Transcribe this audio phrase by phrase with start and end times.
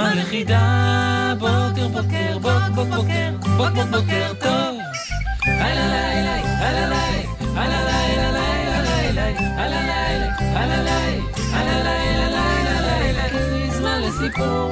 [0.00, 1.34] זמן לחידה.
[1.38, 4.78] בוקר, בוקר, בוק, בוק, בוקר, בוק, בוק, בוקר טוב.
[5.44, 11.20] הלא לילה, הלא לילה, הלא לילה, לילה, לילה, הלא לילה, הלא לילה,
[11.52, 13.70] הלא לילה, לילה, לילה.
[13.70, 14.70] זמן לסיפור.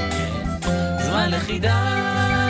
[0.98, 1.76] זמן לחידה,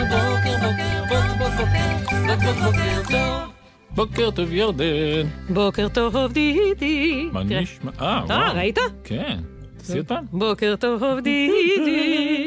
[0.09, 3.51] בוקר בוקר, בוק בוק בוקר, בוק בוק בוקר טוב.
[3.95, 5.27] בוקר טוב ירדן.
[5.49, 7.29] בוקר טוב דידי.
[7.31, 7.43] מה.
[7.43, 7.91] נשמע?
[8.01, 8.51] אה, אה.
[8.51, 8.79] ראית?
[9.03, 9.39] כן.
[9.77, 10.25] תעשי עוד פעם.
[10.31, 12.38] בוקר טוב דידי.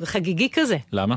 [0.00, 0.76] זה חגיגי כזה.
[0.92, 1.16] למה?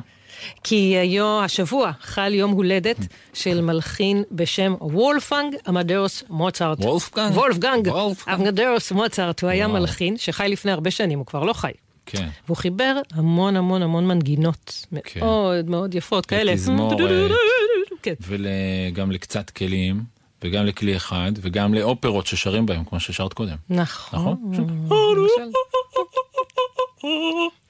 [0.63, 2.97] כי היום, השבוע, חל יום הולדת
[3.33, 6.79] של מלחין בשם וולפנג אמדאוס מוצרט.
[6.79, 7.35] וולפגנג?
[7.35, 7.88] וולפגנג.
[8.33, 9.67] אמדאוס מוצרט, הוא היה.
[9.67, 11.71] מלחין שחי לפני הרבה שנים, הוא כבר לא חי.
[12.05, 12.29] כן.
[12.45, 15.19] והוא חיבר המון המון המון מנגינות כן.
[15.19, 16.51] מאוד מאוד יפות כאלה.
[16.51, 16.97] לתזמורת.
[18.01, 18.13] כן.
[18.22, 20.03] וגם לקצת כלים,
[20.44, 23.55] וגם לכלי אחד, וגם לאופרות ששרים בהם, כמו ששרת קודם.
[23.69, 24.19] נכון.
[24.19, 24.51] נכון?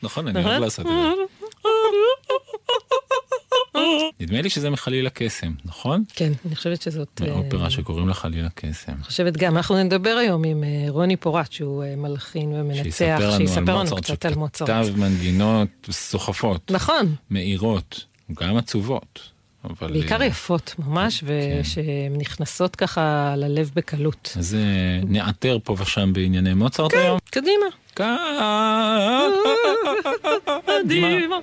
[0.04, 1.24] נכון, אני אוהב לעשות את זה.
[4.20, 6.04] נדמה לי שזה מחליל הקסם, נכון?
[6.14, 7.22] כן, אני חושבת שזאת...
[7.22, 8.92] אה, מאופרה שקוראים לה חליל הקסם.
[8.92, 13.78] אני חושבת גם, אנחנו נדבר היום עם אה, רוני פורט, שהוא אה, מלחין ומנצח, שיספר
[13.80, 14.68] לנו קצת על מוצרט.
[14.68, 19.39] שכתב מנגינות סוחפות, נכון, מאירות, גם עצובות.
[19.64, 21.28] אבל, בעיקר אה, יפות ממש, כן.
[21.62, 24.34] ושהן נכנסות ככה ללב בקלות.
[24.40, 26.98] אז אה, נעתר פה ושם בענייני מוצרט כן.
[26.98, 27.20] היום.
[27.30, 27.66] קדימה.
[30.84, 31.40] קדימה.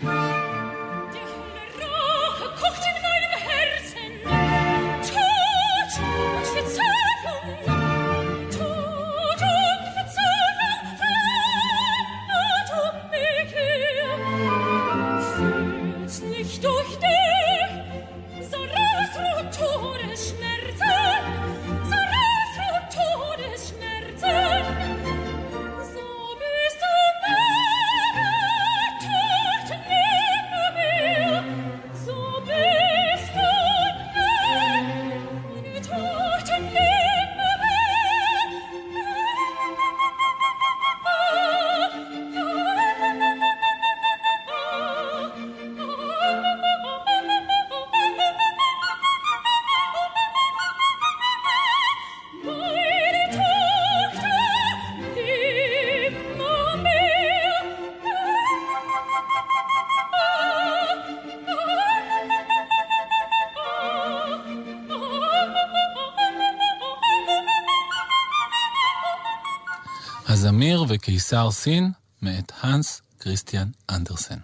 [71.26, 71.92] וקיסר סין
[72.22, 74.38] מאת הנס כריסטיאן אנדרסן.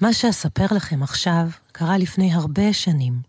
[0.00, 3.22] מה שאספר לכם עכשיו קרה לפני הרבה שנים,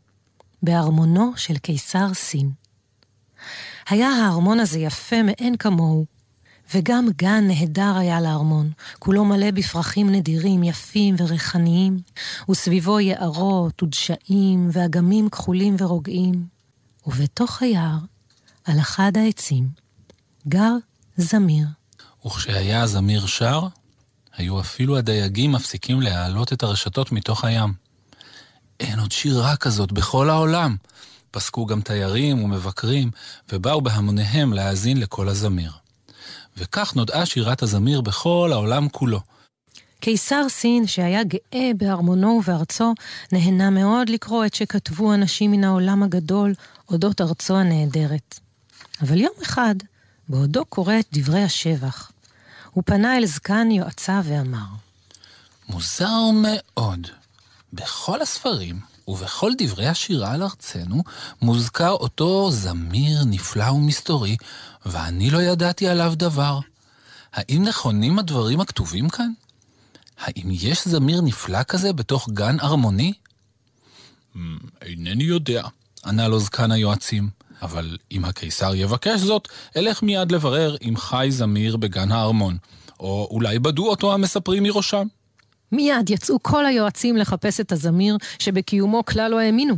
[0.63, 2.51] בארמונו של קיסר סין.
[3.89, 6.05] היה הארמון הזה יפה מאין כמוהו,
[6.73, 11.99] וגם גן נהדר היה לארמון, כולו מלא בפרחים נדירים, יפים וריחניים,
[12.49, 16.47] וסביבו יערות ודשאים ואגמים כחולים ורוגעים.
[17.07, 17.97] ובתוך היער,
[18.65, 19.69] על אחד העצים,
[20.47, 20.73] גר
[21.17, 21.67] זמיר.
[22.25, 23.67] וכשהיה הזמיר שר,
[24.37, 27.73] היו אפילו הדייגים מפסיקים להעלות את הרשתות מתוך הים.
[28.79, 30.75] אין עוד שירה כזאת בכל העולם.
[31.31, 33.11] פסקו גם תיירים ומבקרים,
[33.51, 35.71] ובאו בהמוניהם להאזין לקול הזמיר.
[36.57, 39.19] וכך נודעה שירת הזמיר בכל העולם כולו.
[39.99, 42.93] קיסר סין, שהיה גאה בארמונו ובארצו,
[43.31, 46.53] נהנה מאוד לקרוא את שכתבו אנשים מן העולם הגדול
[46.89, 48.39] אודות ארצו הנהדרת.
[49.01, 49.75] אבל יום אחד,
[50.29, 52.11] בעודו קורא את דברי השבח,
[52.73, 54.65] הוא פנה אל זקן יועציו ואמר,
[55.69, 57.07] מוזר מאוד.
[57.73, 61.03] בכל הספרים ובכל דברי השירה על ארצנו
[61.41, 64.37] מוזכר אותו זמיר נפלא ומסתורי,
[64.85, 66.59] ואני לא ידעתי עליו דבר.
[67.33, 69.31] האם נכונים הדברים הכתובים כאן?
[70.19, 73.13] האם יש זמיר נפלא כזה בתוך גן ארמוני?
[74.81, 75.63] אינני יודע,
[76.05, 77.42] ענה לו זקן היועצים.
[77.63, 82.57] אבל אם הקיסר יבקש זאת, אלך מיד לברר אם חי זמיר בגן הארמון.
[82.99, 85.07] או אולי בדו אותו המספרים מראשם.
[85.71, 89.75] מיד יצאו כל היועצים לחפש את הזמיר, שבקיומו כלל לא האמינו.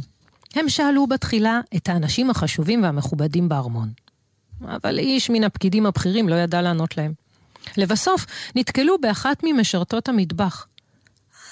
[0.56, 3.90] הם שאלו בתחילה את האנשים החשובים והמכובדים בארמון.
[4.68, 7.14] אבל איש מן הפקידים הבכירים לא ידע לענות להם.
[7.78, 10.66] לבסוף, נתקלו באחת ממשרתות המטבח.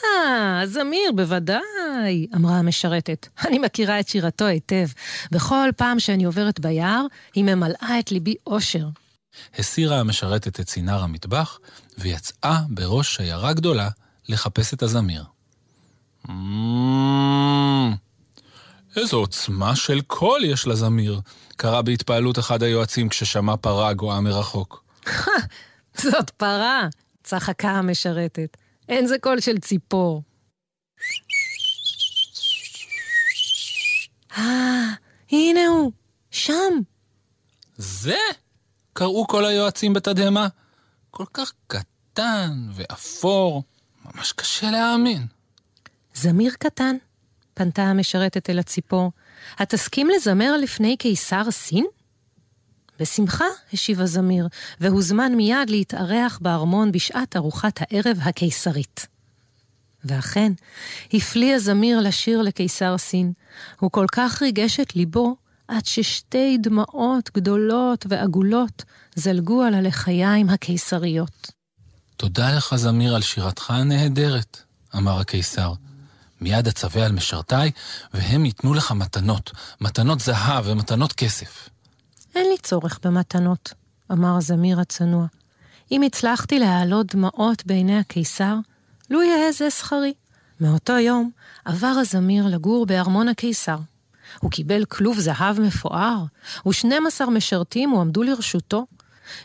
[0.04, 3.28] אה, זמיר, בוודאי, אמרה המשרתת.
[3.48, 4.88] אני מכירה את שירתו היטב.
[5.32, 8.88] בכל פעם שאני עוברת ביער, היא ממלאה את ליבי אושר.
[9.58, 11.60] הסירה המשרתת את צינר המטבח,
[11.98, 13.90] ויצאה בראש שיירה גדולה
[14.30, 15.24] לחפש את הזמיר.
[18.96, 21.22] איזו עוצמה של קול יש לזמיר,
[21.58, 24.84] קרא בהתפעלות אחד היועצים כששמע פרה גואה מרחוק.
[25.98, 26.88] זאת פרה,
[27.24, 28.58] צחקה המשרתת.
[28.90, 30.24] אין זה קול של ציפור.
[34.38, 34.94] אה,
[35.32, 35.92] הנה הוא,
[36.32, 36.74] שם.
[37.78, 38.18] זה?
[38.94, 40.48] קראו כל היועצים בתדהמה.
[41.12, 43.64] כל כך קטן ואפור,
[44.06, 45.28] ממש קשה להאמין.
[46.14, 46.96] זמיר קטן,
[47.54, 49.12] פנתה המשרתת אל הציפור.
[49.58, 51.86] התסכים לזמר לפני קיסר סין?
[53.04, 54.48] בשמחה, השיב הזמיר,
[54.80, 59.08] והוזמן מיד להתארח בארמון בשעת ארוחת הערב הקיסרית.
[60.06, 60.52] ואכן,
[61.14, 63.34] הפליא הזמיר לשיר לקיסר סין.
[63.80, 65.36] הוא כל כך ריגש את ליבו,
[65.68, 68.84] עד ששתי דמעות גדולות ועגולות
[69.16, 71.52] זלגו על הלחיים הקיסריות.
[72.18, 74.58] תודה לך, זמיר, על שירתך הנהדרת,
[74.96, 75.74] אמר הקיסר.
[76.42, 77.72] מיד אצווה על משרתיי,
[78.14, 79.52] והם ייתנו לך מתנות,
[79.82, 81.73] מתנות זהב ומתנות כסף.
[82.36, 83.74] אין לי צורך במתנות,
[84.12, 85.26] אמר הזמיר הצנוע.
[85.92, 88.56] אם הצלחתי להעלות דמעות בעיני הקיסר,
[89.10, 90.14] לו יהא זה שכרי.
[90.62, 91.32] מאותו יום
[91.66, 93.78] עבר הזמיר לגור בארמון הקיסר.
[94.40, 96.24] הוא קיבל כלוב זהב מפואר,
[96.68, 98.86] ושנים עשר משרתים הועמדו לרשותו.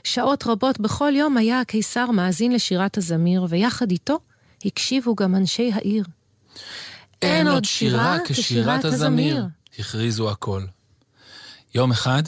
[0.05, 4.19] שעות רבות בכל יום היה הקיסר מאזין לשירת הזמיר, ויחד איתו
[4.64, 6.05] הקשיבו גם אנשי העיר.
[7.23, 9.46] אין עוד שירה כשירת הזמיר,
[9.79, 10.62] הכריזו הכל.
[11.75, 12.23] יום אחד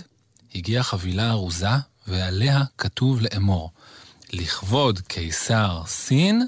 [0.55, 1.69] הגיעה חבילה ארוזה,
[2.07, 3.71] ועליה כתוב לאמור,
[4.33, 6.47] לכבוד קיסר סין,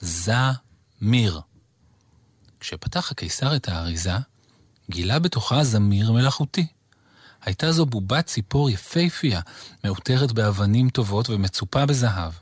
[0.00, 1.40] זמיר.
[2.60, 4.14] כשפתח הקיסר את האריזה,
[4.90, 6.66] גילה בתוכה זמיר מלאכותי.
[7.42, 9.40] הייתה זו בובת ציפור יפייפייה,
[9.84, 12.32] מעוטרת באבנים טובות ומצופה בזהב.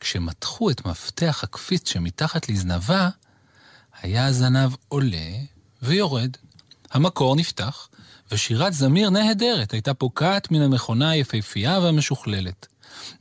[0.00, 3.08] כשמתחו את מפתח הקפיץ שמתחת לזנבה,
[4.02, 5.30] היה הזנב עולה
[5.82, 6.36] ויורד.
[6.90, 7.88] המקור נפתח,
[8.32, 12.66] ושירת זמיר נהדרת הייתה פוקעת מן המכונה היפהפייה והמשוכללת.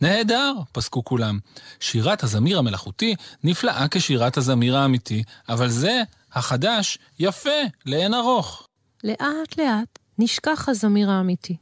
[0.01, 1.39] נהדר, פסקו כולם.
[1.79, 6.01] שירת הזמיר המלאכותי נפלאה כשירת הזמיר האמיתי, אבל זה,
[6.33, 8.67] החדש, יפה, לאין ארוך.
[9.03, 11.55] לאט לאט נשכח הזמיר האמיתי.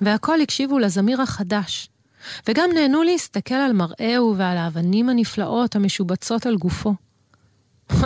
[0.00, 1.88] והכל הקשיבו לזמיר החדש,
[2.48, 6.94] וגם נהנו להסתכל על מראהו ועל האבנים הנפלאות המשובצות על גופו.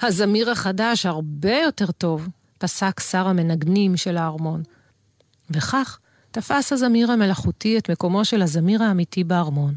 [0.00, 2.28] הזמיר החדש הרבה יותר טוב,
[2.64, 4.62] פסק שר המנגנים של הארמון.
[5.50, 5.98] וכך
[6.30, 9.74] תפס הזמיר המלאכותי את מקומו של הזמיר האמיתי בארמון.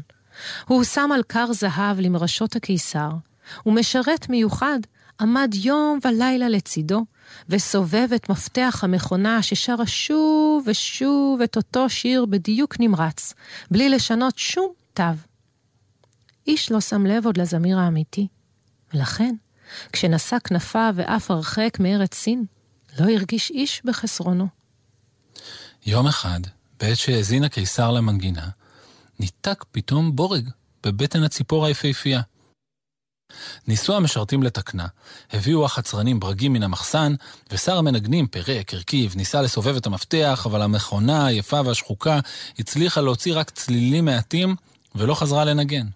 [0.66, 3.10] הוא שם על כר זהב למרשות הקיסר,
[3.66, 4.78] ומשרת מיוחד
[5.20, 7.04] עמד יום ולילה לצידו,
[7.48, 13.34] וסובב את מפתח המכונה ששרה שוב ושוב את אותו שיר בדיוק נמרץ,
[13.70, 15.02] בלי לשנות שום תו.
[16.46, 18.26] איש לא שם לב עוד לזמיר האמיתי,
[18.94, 19.34] ולכן,
[19.92, 22.44] כשנשא כנפיו ואף הרחק מארץ סין,
[23.00, 24.48] לא הרגיש איש בחסרונו.
[25.86, 26.40] יום אחד,
[26.80, 28.48] בעת שהאזין הקיסר למנגינה,
[29.20, 30.48] ניתק פתאום בורג
[30.82, 32.20] בבטן הציפור היפהפייה.
[33.66, 34.86] ניסו המשרתים לתקנה,
[35.32, 37.14] הביאו החצרנים ברגים מן המחסן,
[37.50, 42.20] ושר המנגנים, פירק, הרכיב, ניסה לסובב את המפתח, אבל המכונה היפה והשחוקה
[42.58, 44.56] הצליחה להוציא רק צלילים מעטים,
[44.94, 45.86] ולא חזרה לנגן.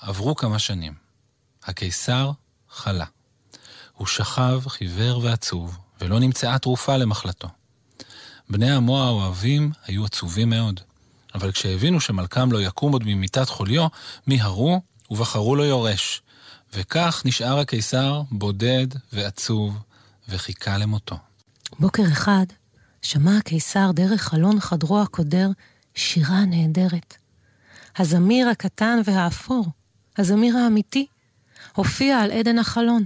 [0.00, 0.94] עברו כמה שנים.
[1.64, 2.30] הקיסר
[2.68, 3.04] חלה.
[3.92, 7.48] הוא שכב חיוור ועצוב, ולא נמצאה תרופה למחלתו.
[8.50, 10.80] בני עמו האוהבים היו עצובים מאוד,
[11.34, 13.86] אבל כשהבינו שמלכם לא יקום עוד ממיטת חוליו,
[14.26, 16.22] מיהרו ובחרו לו יורש,
[16.74, 19.78] וכך נשאר הקיסר בודד ועצוב,
[20.28, 21.16] וחיכה למותו.
[21.78, 22.46] בוקר אחד
[23.02, 25.48] שמע הקיסר דרך חלון חדרו הקודר
[25.94, 27.16] שירה נהדרת.
[27.96, 29.66] הזמיר הקטן והאפור,
[30.18, 31.06] הזמיר האמיתי,
[31.74, 33.04] הופיע על עדן החלון.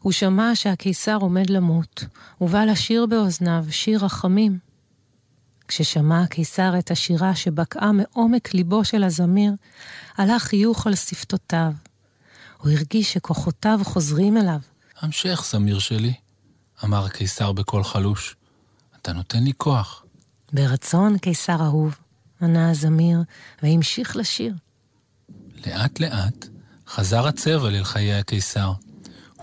[0.00, 2.04] הוא שמע שהקיסר עומד למות,
[2.40, 4.58] ובא לשיר באוזניו שיר רחמים.
[5.68, 9.52] כששמע הקיסר את השירה שבקעה מעומק ליבו של הזמיר,
[10.16, 11.72] עלה חיוך על שפתותיו.
[12.58, 14.58] הוא הרגיש שכוחותיו חוזרים אליו.
[15.00, 16.14] המשך, זמיר שלי,
[16.84, 18.36] אמר הקיסר בקול חלוש.
[18.96, 20.04] אתה נותן לי כוח.
[20.52, 21.98] ברצון, קיסר אהוב,
[22.42, 23.18] ענה הזמיר,
[23.62, 24.54] והמשיך לשיר.
[25.66, 26.46] לאט לאט
[26.88, 28.72] חזר הצבע אל חיי הקיסר.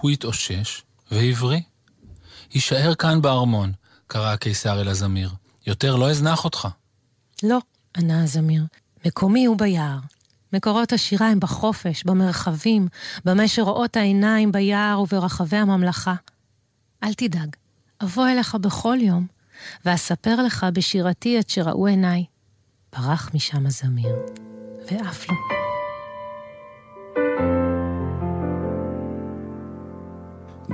[0.01, 1.61] הוא התאושש והבריא.
[2.53, 3.71] הישאר כאן בארמון,
[4.07, 5.29] קרא הקיסר אל הזמיר.
[5.67, 6.67] יותר לא אזנח אותך.
[7.43, 7.59] לא,
[7.97, 8.63] ענה הזמיר,
[9.05, 9.97] מקומי הוא ביער.
[10.53, 12.87] מקורות השירה הם בחופש, במרחבים,
[13.25, 16.13] במה שרואות העיניים ביער וברחבי הממלכה.
[17.03, 17.55] אל תדאג,
[18.03, 19.27] אבוא אליך בכל יום,
[19.85, 22.25] ואספר לך בשירתי את שראו עיניי.
[22.97, 24.15] ברח משם הזמיר,
[24.91, 25.35] ועף לו.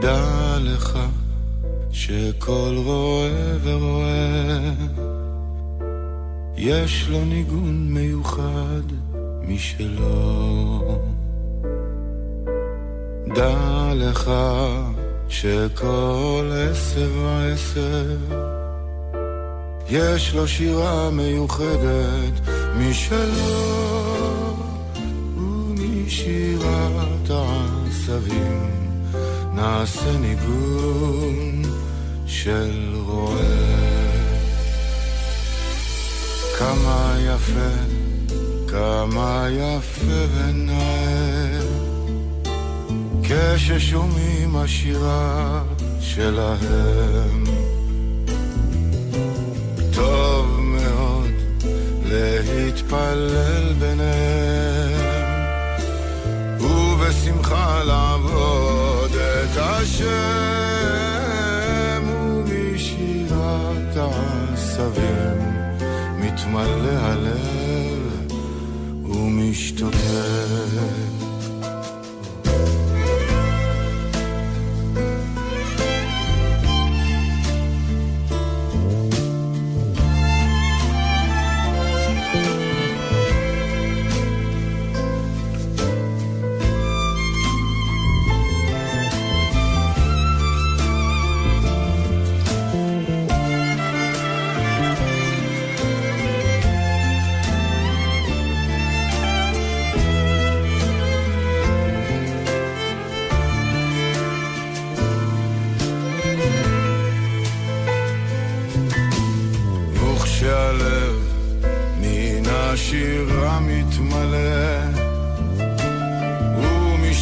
[0.01, 0.99] דע לך
[1.91, 4.73] שכל רואה ורואה
[6.57, 8.81] יש לו ניגון מיוחד
[9.41, 10.99] משלו.
[13.35, 14.31] דע לך
[15.29, 18.17] שכל עשר ועשר
[19.89, 22.33] יש לו שירה מיוחדת
[22.77, 23.77] משלו
[25.37, 28.76] ומשירת העשבים
[29.57, 31.61] נעשה ניגון
[32.25, 33.37] של רועה.
[36.59, 37.73] כמה יפה,
[38.67, 41.59] כמה יפה ונאה,
[43.23, 45.63] כששומעים השירה
[45.99, 47.43] שלהם.
[49.93, 51.31] טוב מאוד
[52.05, 55.01] להתפלל ביניהם,
[56.59, 58.66] ובשמחה לעבוד
[59.57, 60.07] את השם,
[62.45, 65.37] ומשירת העשבים
[66.19, 68.31] מתמלא הלב
[69.03, 71.06] ומשתוקק.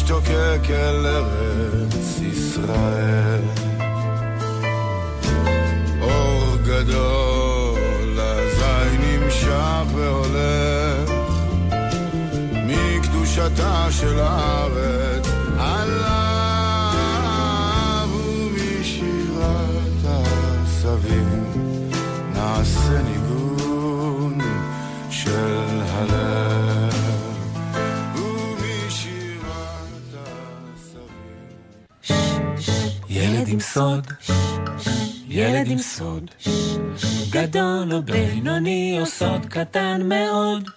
[0.06, 3.40] ומשתוקק אל ארץ ישראל.
[6.00, 11.10] אור גדול אזי נמשך והולך
[12.66, 15.25] מקדושתה של הארץ
[33.46, 34.06] ילד עם סוד,
[35.28, 36.30] ילד עם סוד,
[37.30, 40.70] גדול או בינוני או סוד קטן מאוד,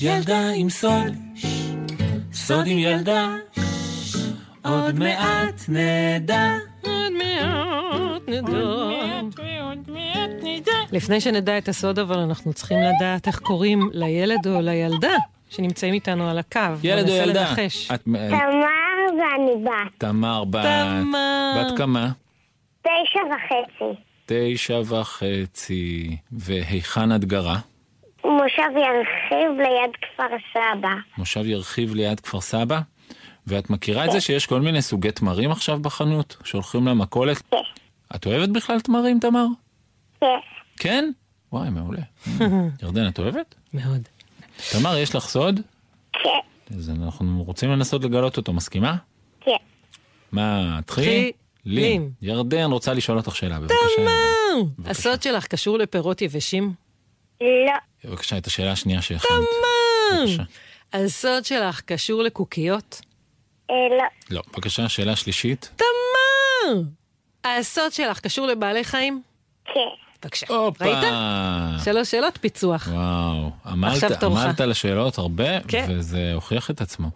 [0.00, 1.14] ילדה עם סוד,
[2.32, 3.34] סוד עם ילדה,
[4.64, 6.54] עוד מעט נדע.
[6.82, 7.12] עוד
[9.88, 10.72] מעט נדע.
[10.92, 15.16] לפני שנדע את הסוד, אבל אנחנו צריכים לדעת איך קוראים לילד או לילדה
[15.50, 16.60] שנמצאים איתנו על הקו.
[16.82, 17.54] ילד או ננסה ילדה?
[18.04, 18.30] תמר
[19.18, 19.98] ואני בת.
[19.98, 20.64] תמר בת.
[20.64, 21.54] תמר.
[21.58, 22.08] בת כמה?
[22.82, 24.00] תשע וחצי.
[24.26, 26.16] תשע וחצי.
[26.32, 27.58] והיכן את גרה?
[28.24, 30.94] מושב ירחיב ליד כפר סבא.
[31.18, 32.80] מושב ירחיב ליד כפר סבא?
[33.46, 36.36] ואת מכירה את זה שיש כל מיני סוגי תמרים עכשיו בחנות?
[36.44, 37.42] שהולכים למכולת?
[37.50, 37.56] כן.
[38.14, 39.46] את אוהבת בכלל תמרים, תמר?
[40.20, 40.26] כן.
[40.76, 41.10] כן?
[41.52, 42.02] וואי, מעולה.
[42.82, 43.54] ירדן, את אוהבת?
[43.74, 44.08] מאוד.
[44.72, 45.60] תמר, יש לך סוד?
[46.12, 46.30] כן.
[46.76, 48.96] אז אנחנו רוצים לנסות לגלות אותו, מסכימה?
[49.40, 49.56] כן.
[50.32, 51.32] מה, תחי?
[51.64, 52.10] לין.
[52.22, 53.76] ירדן רוצה לשאול אותך שאלה, בבקשה.
[54.78, 54.90] בבקשה.
[54.90, 56.72] הסוד שלך קשור לפירות יבשים?
[57.40, 57.46] לא.
[58.04, 59.30] בבקשה, את השאלה השנייה שהכנת.
[60.12, 60.42] בבקשה.
[60.92, 63.00] הסוד שלך קשור לקוקיות?
[63.70, 64.04] אה, לא.
[64.36, 65.70] לא, בבקשה, שאלה שלישית.
[65.76, 66.82] תמר!
[67.44, 69.22] הסוד שלך קשור לבעלי חיים?
[69.64, 70.03] כן.
[70.24, 70.46] בבקשה.
[70.48, 70.84] הופה!
[70.84, 71.12] ראית?
[71.84, 72.88] שלוש שאלות פיצוח.
[72.92, 74.22] וואו, עמלת.
[74.22, 75.86] עמלת על השאלות הרבה, כן.
[75.88, 77.08] וזה הוכיח את עצמו.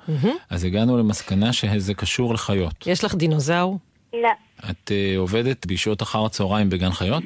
[0.51, 2.87] אז הגענו למסקנה שזה קשור לחיות.
[2.87, 3.79] יש לך דינוזאור?
[4.13, 4.29] לא.
[4.71, 7.25] את אה, עובדת בשעות אחר הצהריים בגן חיות?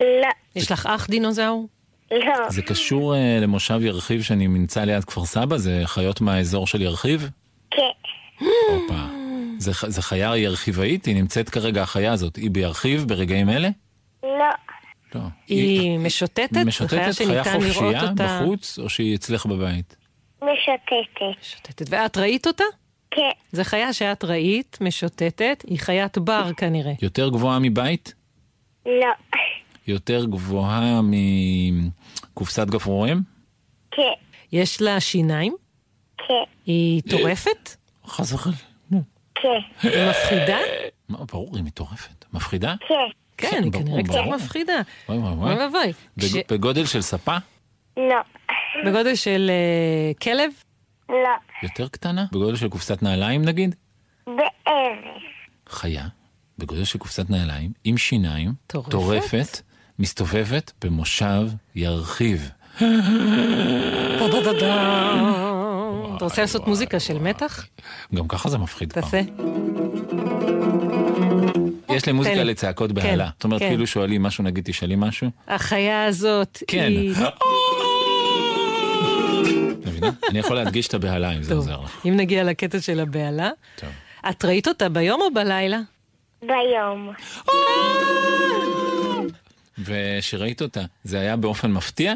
[0.00, 0.28] לא.
[0.56, 1.66] יש לך אח דינוזאור?
[2.10, 2.50] לא.
[2.50, 5.56] זה קשור אה, למושב ירחיב שאני נמצא ליד כפר סבא?
[5.56, 7.30] זה חיות מהאזור של ירחיב?
[7.70, 7.82] כן.
[8.70, 9.00] הופה.
[9.58, 11.04] זה, זה חיה ירחיבאית?
[11.04, 12.36] היא נמצאת כרגע, החיה הזאת.
[12.36, 13.68] היא בירחיב ברגעים אלה?
[14.22, 14.73] לא.
[15.14, 15.20] לא.
[15.48, 16.48] היא משוטטת?
[16.52, 19.96] היא זו משוטטת, חיה חיה חופשייה אותה- בחוץ, או שהיא אצלך בבית?
[20.42, 21.38] משוטטת.
[21.40, 21.86] משוטטת.
[21.90, 22.64] ואת ראית אותה?
[23.10, 23.30] כן.
[23.52, 26.92] זו חיה שאת ראית, משוטטת, היא חיית בר כנראה.
[27.02, 28.14] יותר גבוהה מבית?
[28.86, 29.06] לא.
[29.86, 31.00] יותר גבוהה
[32.32, 33.22] מקופסת גפרורים?
[33.90, 34.02] כן.
[34.52, 35.54] יש לה שיניים?
[36.18, 36.34] כן,
[36.66, 37.76] היא טורפת?
[38.06, 38.58] חס וחלילה.
[39.34, 39.48] כן,
[39.88, 40.58] היא מפחידה?
[41.08, 42.24] מה, ברור, היא מטורפת.
[42.32, 42.74] מפחידה?
[42.88, 43.23] כן.
[43.36, 44.14] כן, היא כנראה קצת.
[44.34, 44.80] מפחידה.
[45.08, 45.92] וואי וואי אוי וואי.
[46.16, 47.36] בג- כש- בגודל של ספה?
[47.96, 48.16] לא,
[48.86, 50.50] בגודל של אה, כלב?
[51.08, 51.16] לא,
[51.62, 52.24] יותר קטנה?
[52.32, 53.74] בגודל של קופסת נעליים נגיד?
[54.26, 55.22] בערך.
[55.68, 56.04] חיה,
[56.58, 58.90] בגודל של קופסת נעליים, עם שיניים, טורפת?
[58.90, 59.60] טורפת,
[59.98, 61.42] מסתובבת במושב
[61.74, 62.50] ירחיב.
[62.76, 62.84] אתה
[66.24, 67.66] רוצה לעשות מוזיקה של מתח?
[68.14, 69.02] גם ככה זה מפחיד כבר.
[69.02, 69.20] תעשה.
[71.94, 72.50] יש לי מוזיקה תן לי.
[72.52, 73.24] לצעקות בהלה.
[73.24, 73.68] כן, זאת אומרת, כן.
[73.68, 75.30] כאילו שואלים משהו, נגיד תשאלי משהו.
[75.48, 76.86] החיה הזאת כן.
[76.88, 77.14] היא...
[79.86, 80.10] מבינה?
[80.30, 82.00] אני יכול להדגיש את הבהלה אם זה טוב, עוזר לך.
[82.06, 83.50] אם נגיע לקטע של הבהלה.
[83.76, 83.88] טוב.
[84.30, 85.78] את ראית אותה ביום או בלילה?
[86.42, 87.12] ביום.
[89.84, 92.12] וכשראית אותה, זה היה באופן מפתיע?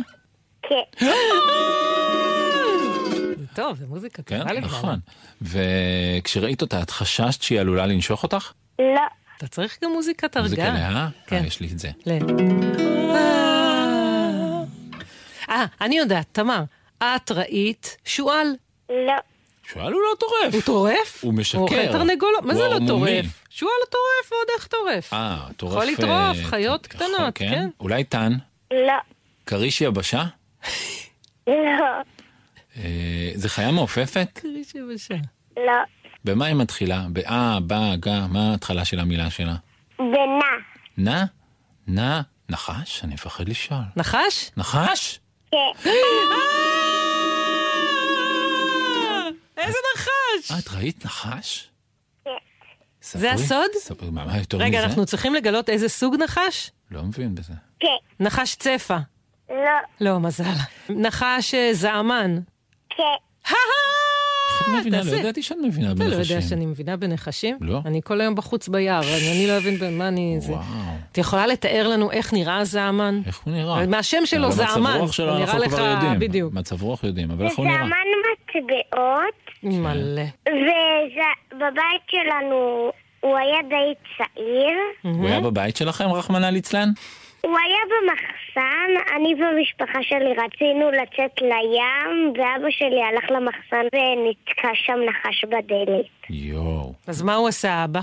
[0.63, 1.07] כן,
[3.55, 4.43] טוב, זה מוזיקה כן.
[4.61, 4.99] נכון.
[5.43, 8.53] וכשראית אותה, את חששת שהיא עלולה לנשוך אותך?
[8.79, 8.85] לא,
[9.39, 10.91] אתה צריך גם מוזיקת מוזיקה הרגעה.
[10.91, 11.09] לאהה?
[11.27, 11.37] כן.
[11.37, 11.91] אה, יש לי את זה.
[12.07, 12.11] ל...
[15.51, 16.63] אה, אני יודעת, תמר,
[16.99, 18.47] את ראית שועל.
[18.89, 19.13] לא,
[19.73, 20.55] שועל הוא לא טורף.
[20.55, 21.19] הוא טורף?
[21.25, 21.59] הוא משקר.
[21.59, 22.45] הוא אוכל תרנגולות?
[22.45, 22.79] מה זה לא.
[22.89, 23.27] טורף?
[23.51, 25.13] שועל לא טורף, ועוד איך טורף.
[25.13, 25.73] אה, טורף...
[25.73, 27.69] יכול לטרוף, אה, חיות ט- קטנות, כן.
[27.81, 28.33] אולי טן?
[28.71, 28.93] לא,
[29.47, 30.25] כריש יבשה?
[31.47, 31.55] לא,
[32.77, 34.29] אה, זה חיה מעופפת?
[34.35, 35.15] כריש יבשה.
[35.57, 35.73] לא.
[36.29, 37.05] במה היא מתחילה?
[37.13, 39.55] באה, באה, גה, מה ההתחלה של המילה שלה?
[39.99, 40.45] בנה.
[40.99, 41.25] נע?
[41.87, 42.21] נע?
[42.49, 43.05] נחש?
[43.05, 43.81] אני מפחד לשאול.
[43.97, 44.51] נחש?
[44.57, 45.21] נחש?
[45.51, 45.57] כן,
[49.57, 50.51] איזה נחש?
[50.51, 51.69] אה, את ראית נחש?
[52.25, 52.31] כן.
[53.01, 53.71] זה הסוד?
[53.79, 54.67] ספרי, מה, מה יותר מזה?
[54.67, 56.71] רגע, אנחנו צריכים לגלות איזה סוג נחש?
[56.91, 57.53] לא מבין בזה.
[57.81, 58.99] כן, נחש צפה.
[59.51, 59.57] לא,
[60.01, 60.45] לא, מזל.
[60.89, 62.39] נחש אה, זעמן.
[62.91, 63.03] כן.
[64.75, 65.03] את מבינה?
[65.05, 65.17] לא.
[65.17, 66.37] ידעתי שאת מבינה אתה לא בנחשים.
[66.37, 67.57] יודע שאני מבינה בנחשים?
[67.61, 67.81] לא.
[67.87, 69.01] אני כל היום בחוץ ביער,
[69.33, 70.37] אני לא אבין במה אני...
[70.41, 70.53] זה.
[70.53, 70.63] וואו,
[71.13, 73.21] את יכולה לתאר לנו איך נראה זעמן?
[73.27, 73.87] איך הוא נראה?
[73.87, 74.91] מהשם שלו זעמן.
[74.91, 76.19] מצב רוח שלו אנחנו כבר יודעים.
[76.19, 76.55] בדיוק.
[76.55, 77.83] מצב רוח יודעים, אבל איך הוא נראה?
[77.83, 77.97] אמן
[78.33, 80.23] מטבעות, מלא.
[81.53, 82.91] ובבית שלנו
[83.21, 85.15] הוא היה די צעיר.
[85.15, 86.89] הוא היה בבית שלכם, רחמנא ליצלן?
[87.49, 94.99] הוא היה במחסן, אני והמשפחה שלי רצינו לצאת לים, ואבא שלי הלך למחסן ונתקע שם
[95.09, 96.07] נחש בדלת.
[96.31, 98.01] יואו, אז מה הוא עשה, אבא?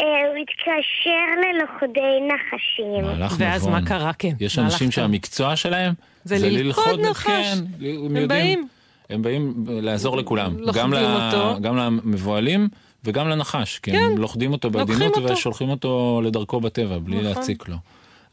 [0.00, 1.10] אה, הוא התקשר
[1.52, 3.04] ללוכדי נחשים.
[3.04, 3.46] מהלך נבון.
[3.46, 4.12] ואז מה קרה?
[4.12, 4.90] כן, יש אנשים.
[4.90, 5.92] שהמקצוע שלהם
[6.24, 7.26] זה ללכוד נחש.
[7.26, 8.28] כן, הם.
[8.28, 8.68] באים.
[9.10, 10.58] הם באים לעזור לכולם.
[10.58, 11.60] לוכדים גם ל- אותו.
[11.60, 12.68] גם למבוהלים
[13.04, 13.78] וגם לנחש.
[13.78, 15.32] כי הם לוכדים אותו בעדינות אותו.
[15.32, 17.26] ושולחים אותו לדרכו בטבע, בלי נכון.
[17.28, 17.76] להציק לו.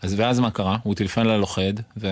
[0.03, 0.77] אז ואז מה קרה?
[0.83, 2.07] הוא טלפן ללוכד, ו...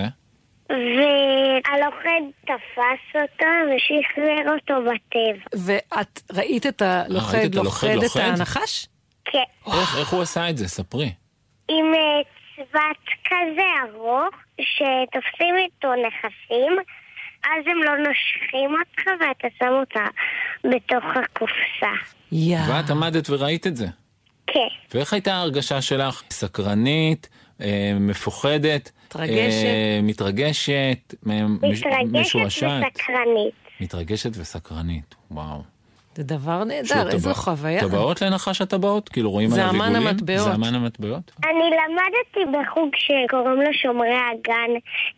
[0.68, 5.66] והלוכד תפס אותו ושחרר אותו בטבע.
[5.66, 8.38] ואת ראית את אה, ראית הלוכד את הלוכד לוכד את?
[8.38, 8.86] הנחש?
[9.24, 9.42] כן.
[9.66, 10.68] איך איך הוא עשה את זה?
[10.68, 11.12] ספרי.
[11.68, 12.22] עם אה,
[12.56, 16.72] צבת כזה ארוך, שתופסים איתו נכסים,
[17.44, 20.06] אז הם לא נושכים אותך ואתה שם אותה
[20.64, 22.12] בתוך הקופסה.
[22.32, 22.58] יא.
[22.68, 23.86] ואת עמדת וראית את זה.
[24.46, 24.68] כן.
[24.94, 26.22] ואיך הייתה ההרגשה שלך?
[26.30, 27.41] סקרנית, אה,
[28.00, 29.64] מפוחדת, מתרגשת.
[29.64, 31.12] אה, מתרגשת,
[32.12, 33.54] משועשעת, וסקרנית.
[33.80, 35.62] מתרגשת וסקרנית, וואו.
[36.16, 37.80] זה דבר נהדר, איזו טבע- חוויה.
[37.80, 39.08] טבעות לנחש הטבעות?
[39.08, 40.06] כאילו רואים עליו זעמן עיגולים?
[40.06, 40.40] המטבעות.
[40.40, 41.32] זעמן המטבעות?
[41.44, 44.70] אני למדתי בחוג שקוראים לו שומרי הגן,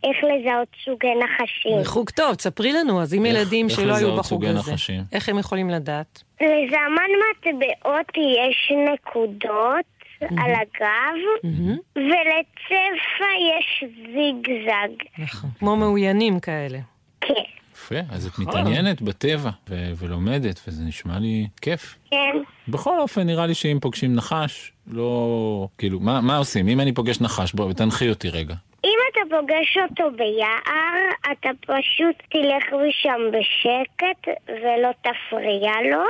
[0.03, 1.83] איך לזהות סוגי נחשים.
[1.83, 5.01] חוג טוב, ספרי לנו, אז אם ילדים שלא היו בחוג הזה, נחשים?
[5.13, 6.23] איך הם יכולים לדעת?
[6.41, 9.85] לזמן מטבעות יש נקודות
[10.21, 11.49] על הגב,
[11.95, 15.07] ולצבע יש זיגזג.
[15.17, 15.49] נכון.
[15.59, 16.79] כמו מאוינים כאלה.
[17.21, 17.33] כן.
[17.73, 18.43] יפה, אז נכון.
[18.43, 21.95] את מתעניינת בטבע ו- ולומדת, וזה נשמע לי כיף.
[22.11, 22.35] כן.
[22.67, 25.67] בכל אופן, נראה לי שאם פוגשים נחש, לא...
[25.77, 26.67] כאילו, מה, מה עושים?
[26.67, 28.55] אם אני פוגש נחש, בוא, תנחי אותי רגע.
[28.85, 36.03] אם אתה פוגש אותו ביער, אתה פשוט תלך משם בשקט ולא תפריע לו,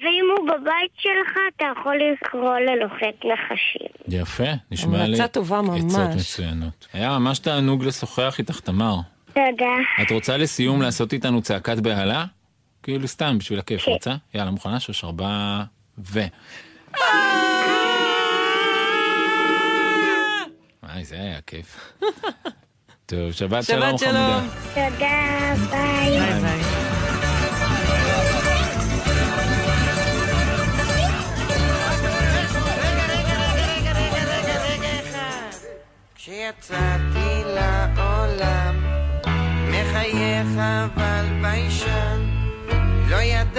[0.00, 4.20] ואם הוא בבית שלך, אתה יכול לקרוא ללוחת נחשים.
[4.20, 5.04] יפה, נשמע לי...
[5.04, 5.80] המלצה טובה ממש.
[5.94, 6.86] עצות מצוינות.
[6.92, 8.96] היה ממש תענוג לשוחח איתך, תמר.
[9.26, 10.02] תודה.
[10.02, 12.24] את רוצה לסיום לעשות איתנו צעקת בהלה?
[12.82, 13.90] כאילו סתם, בשביל הכיף, כן.
[13.90, 14.14] רוצה?
[14.34, 14.80] יאללה, מוכנה?
[14.80, 15.62] שלוש ארבע...
[15.98, 16.20] ו...
[20.82, 21.78] וואי, זה היה כיף.
[23.06, 23.98] טוב, שבת שלום, שבת חמודה.
[23.98, 24.48] שלום.
[24.74, 26.20] תודה, ביי.
[26.20, 26.85] ביי ביי.
[36.48, 38.74] יצאתי לעולם,
[39.70, 42.20] מחייך אבל ביישן,
[43.08, 43.55] לא ידע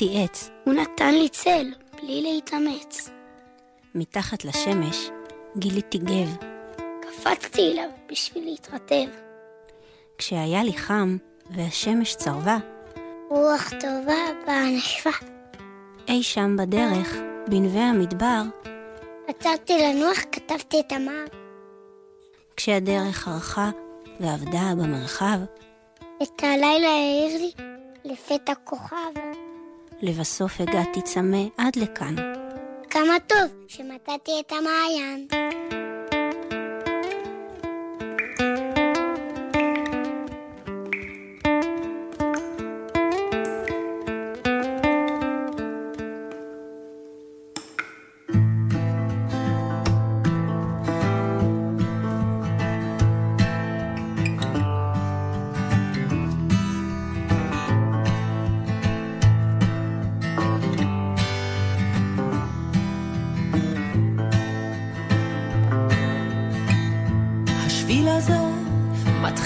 [0.00, 0.50] ראיתי עץ.
[0.64, 1.66] הוא נתן לי צל,
[2.02, 3.10] בלי להתאמץ.
[3.94, 5.10] מתחת לשמש
[5.56, 6.36] גיליתי גב.
[7.02, 9.06] קפצתי אליו בשביל להתרטב.
[10.18, 11.16] כשהיה לי חם
[11.50, 12.58] והשמש צרבה,
[13.30, 15.10] רוח טובה באה נשפה.
[16.08, 17.16] אי שם בדרך,
[17.48, 18.42] בנווה המדבר,
[19.28, 21.24] עצרתי לנוח, כתבתי את המר.
[22.56, 23.70] כשהדרך ערכה
[24.20, 25.38] ועבדה במרחב,
[26.22, 27.52] את הלילה העיר לי
[28.04, 29.45] לפתע כוכב.
[30.02, 32.14] לבסוף הגעתי צמא עד לכאן.
[32.90, 35.28] כמה טוב שמצאתי את המעיין.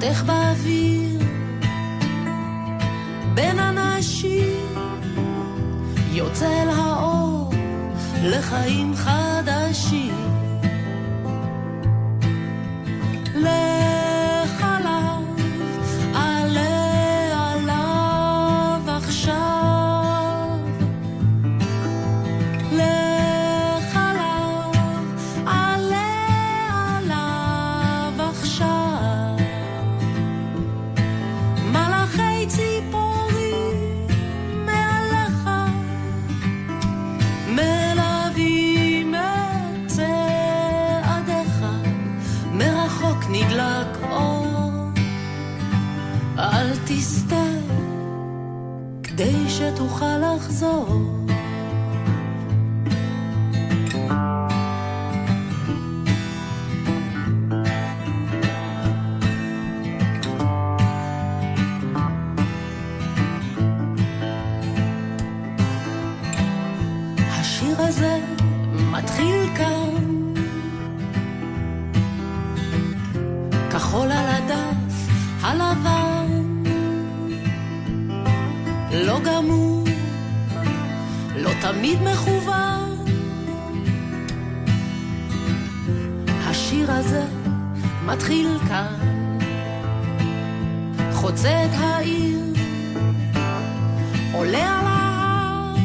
[0.00, 1.20] חותך באוויר,
[3.34, 4.66] בין אנשים,
[6.12, 7.52] יוצא אל האור,
[8.22, 8.94] לחיים
[50.58, 51.07] soul.
[81.78, 83.04] תמיד מכוון.
[86.28, 87.24] השיר הזה
[88.06, 88.94] מתחיל כאן,
[91.12, 92.40] חוצה את העיר,
[94.32, 95.76] עולה על ההר.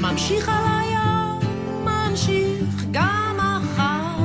[0.00, 1.50] ממשיך על הים,
[1.84, 4.24] ממשיך גם מחר.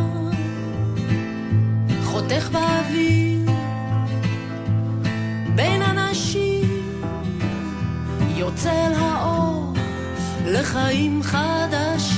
[2.03, 3.49] חותך באוויר,
[5.55, 6.69] בין אנשים,
[8.35, 9.12] יוצא אל האור,
[10.53, 12.12] לחיים חדשים.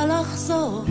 [0.00, 0.84] שתוכל לחזור.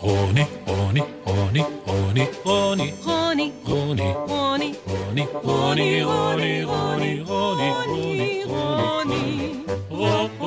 [0.00, 9.64] רוני, רוני, רוני, רוני, רוני, רוני, רוני, רוני, רוני, רוני, רוני, רוני, רוני, רוני, רוני,
[9.88, 10.43] רוני.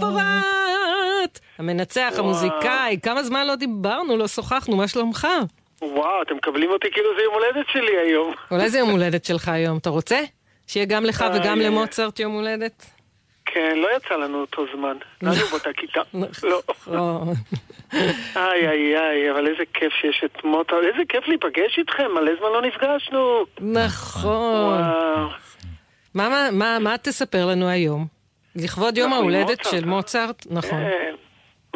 [0.00, 1.40] פורט!
[1.58, 5.28] המנצח, המוזיקאי, כמה זמן לא דיברנו, לא שוחחנו, מה שלומך?
[5.82, 8.34] וואו, אתם מקבלים אותי כאילו זה יום הולדת שלי היום.
[8.50, 10.20] אולי זה יום הולדת שלך היום, אתה רוצה?
[10.66, 11.58] שיהיה גם לך וגם.
[11.58, 12.86] למוצרט יום הולדת?
[13.46, 14.96] כן, לא יצא לנו אותו זמן.
[15.22, 16.00] לנו באותה כיתה.
[16.42, 16.62] לא.
[16.68, 17.34] נכון.
[18.36, 20.76] איי, איי, איי, אבל איזה כיף שיש את מוטה.
[20.76, 23.44] איזה כיף להיפגש איתכם, מלא זמן לא נפגשנו.
[23.60, 24.82] נכון.
[26.80, 28.21] מה תספר לנו היום?
[28.56, 29.64] לכבוד יום עם ההולדת.
[29.64, 30.46] של מוצרט?
[30.50, 30.70] נכון.
[30.70, 31.14] כן.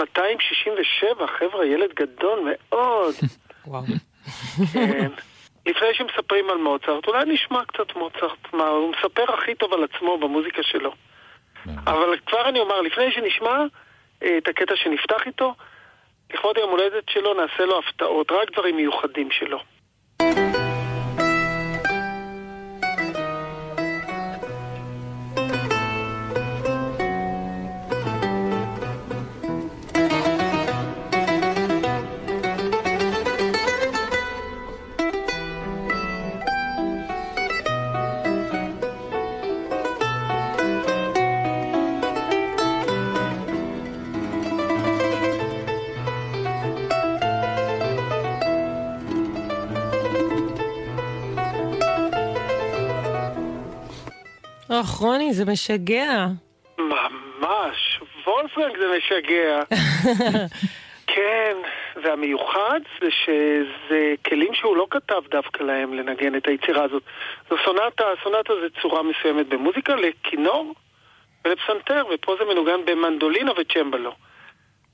[0.01, 3.15] 267, חבר'ה, ילד גדול מאוד.
[3.67, 3.83] וואו.
[4.73, 5.11] כן.
[5.67, 8.53] לפני שמספרים על מוצרט, אולי נשמע קצת מוצרט.
[8.53, 10.93] מה, הוא מספר הכי טוב על עצמו במוזיקה שלו.
[11.87, 13.65] אבל כבר אני אומר, לפני שנשמע
[14.23, 15.55] אה, את הקטע שנפתח איתו,
[16.35, 19.59] לכבוד יום הולדת שלו נעשה לו הפתעות, רק דברים מיוחדים שלו.
[54.77, 56.27] אוח, רוני, זה משגע.
[56.79, 59.63] ממש, וולפגנג זה משגע.
[61.15, 61.57] כן,
[62.03, 67.03] והמיוחד זה שזה כלים שהוא לא כתב דווקא להם לנגן את היצירה הזאת.
[67.51, 70.75] זו סונטה, סונטה זה צורה מסוימת במוזיקה לכינור
[71.45, 74.13] ולפסנתר, ופה זה מנוגן במנדולינה וצ'מבלו.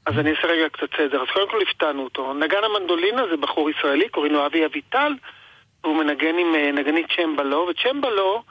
[0.06, 1.22] אז אני אעשה רגע קצת סדר.
[1.22, 2.34] אז קודם כל הפתענו אותו.
[2.34, 5.12] נגן המנדולינה זה בחור ישראלי, קוראים לו אבי אביטל,
[5.84, 8.42] והוא מנגן עם אה, נגנית צ'מבלו, וצ'מבלו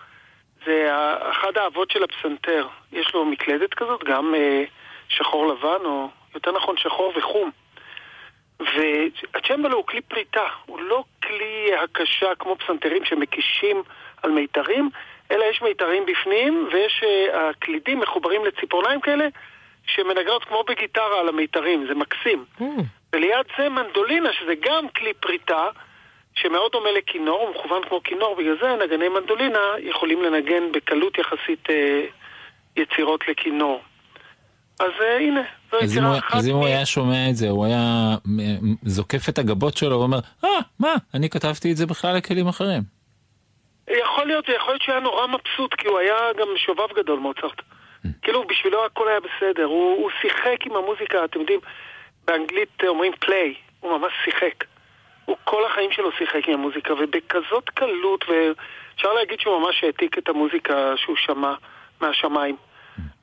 [0.66, 0.88] זה
[1.32, 2.68] אחד האבות של הפסנתר.
[2.92, 4.64] יש לו מקלדת כזאת, גם אה,
[5.10, 7.52] שחור לבן או יותר נכון שחור וחום.
[8.60, 13.84] והצ'מבלו הוא כלי פליטה, הוא לא כלי הקשה כמו פסנתרים שמקישים
[14.24, 14.90] על מיתרים,
[15.32, 19.28] אלא יש מיתרים בפנים ויש uh, הקלידים מחוברים לציפורניים כאלה
[19.86, 22.46] שמנגנות כמו בגיטרה על המיתרים, זה מקסים.
[22.60, 22.64] Mm.
[23.14, 25.68] וליד זה מנדולינה, שזה גם כלי פריטה,
[26.42, 31.70] שמאוד דומה לכינור, הוא מכוון כמו כינור, בגלל זה נגני מנדולינה יכולים לנגן בקלות יחסית
[31.70, 32.06] אה,
[32.76, 33.82] יצירות לכינור.
[34.80, 36.36] אז אה, הנה, זו אז יצירה הוא- אחת.
[36.36, 38.16] אז אם הוא היה שומע את זה, הוא היה
[38.84, 40.50] זוקף את הגבות שלו ואומר, אה,
[40.80, 42.82] מה, אני כתבתי את זה בכלל לכלים אחרים.
[43.90, 47.62] יכול להיות, יכול להיות שהוא היה נורא מבסוט, כי הוא היה גם שובב גדול, מוצרט.
[48.22, 49.64] כאילו, בשבילו הכל היה בסדר.
[49.66, 51.60] הוא, הוא שיחק עם המוזיקה, אתם יודעים,
[52.26, 54.64] באנגלית אומרים פליי, הוא ממש שיחק.
[55.32, 60.30] הוא כל החיים שלו שיחק עם המוזיקה, ובכזאת קלות, ואפשר להגיד שהוא ממש העתיק את
[60.30, 61.54] המוזיקה שהוא שמע
[62.02, 62.56] מהשמיים.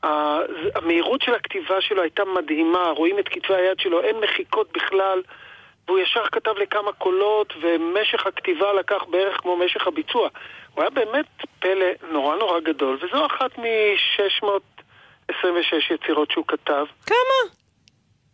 [0.03, 5.23] המהירות של הכתיבה שלו הייתה מדהימה, רואים את כתבי היד שלו, אין מחיקות בכלל,
[5.87, 10.29] והוא ישר כתב לכמה קולות, ומשך הכתיבה לקח בערך כמו משך הביצוע.
[10.75, 11.27] הוא היה באמת
[11.59, 16.85] פלא נורא נורא גדול, וזו אחת מ-626 יצירות שהוא כתב.
[17.07, 17.51] כמה?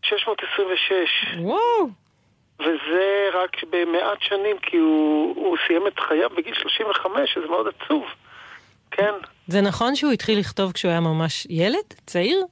[0.02, 1.24] 626.
[1.38, 2.03] וואו.
[2.60, 8.04] וזה רק במעט שנים, כי הוא, הוא סיים את חייו בגיל 35, שזה מאוד עצוב.
[8.90, 9.12] כן.
[9.46, 11.94] זה נכון שהוא התחיל לכתוב כשהוא היה ממש ילד?
[12.06, 12.44] צעיר?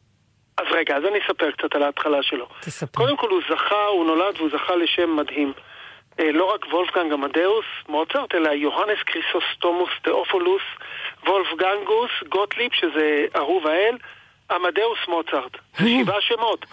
[0.58, 2.46] אז רגע, אז אני אספר קצת על ההתחלה שלו.
[2.60, 3.00] תספר.
[3.00, 5.52] קודם כל הוא זכה, הוא נולד והוא זכה לשם מדהים.
[6.20, 10.62] אה, לא רק וולפגנג אמדאוס מוצרט, אלא יוהנס קריסוסטומוס תאופילוס,
[11.26, 13.96] וולפגנגוס, גוטליב, שזה אהוב האל,
[14.50, 15.52] אמדאוס מוצרט.
[15.78, 16.66] זה שבעה שמות.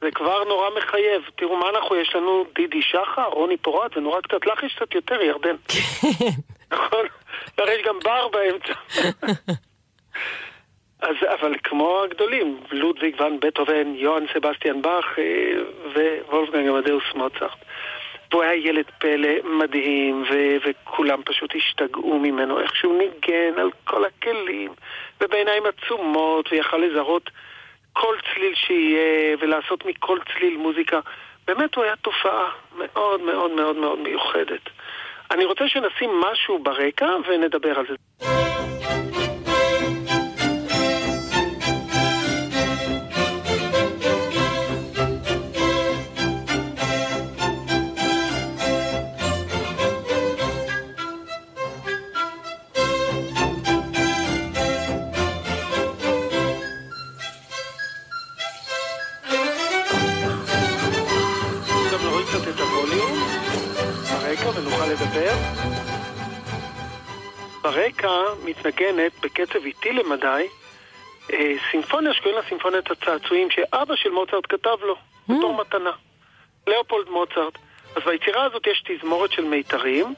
[0.00, 1.22] זה כבר נורא מחייב.
[1.36, 5.22] תראו מה אנחנו, יש לנו דידי שחר, רוני פורט, ונורא קצת, לך יש קצת יותר,
[5.22, 5.56] ירדן.
[6.72, 7.06] נכון?
[7.58, 8.72] הרי יש גם בר באמצע.
[11.00, 17.58] אז, אבל כמו הגדולים, לודוויג ון בטהובן, יוהאן סבסטיאן באך אה, ווולפגנג אמדאוס מוצרט.
[18.30, 24.04] והוא היה ילד פלא מדהים, ו- וכולם פשוט השתגעו ממנו, איך שהוא ניגן על כל
[24.04, 24.72] הכלים,
[25.20, 27.30] ובעיניים עצומות, ויכל לזהות
[28.00, 31.00] כל צליל שיהיה, ולעשות מכל צליל מוזיקה.
[31.46, 34.60] באמת הוא היה תופעה מאוד מאוד מאוד מאוד מיוחדת.
[35.30, 37.94] אני רוצה שנשים משהו ברקע ונדבר על זה.
[67.70, 70.46] ברקע מתנגנת בקצב איטי למדי
[71.32, 74.96] אה, סימפוניה שקוראים לה סימפוניית הצעצועים שאבא של מוצרט כתב לו
[75.28, 75.90] בתור מתנה.
[76.66, 77.58] לאופולד מוצרט.
[77.96, 80.14] אז ביצירה הזאת יש תזמורת של מיתרים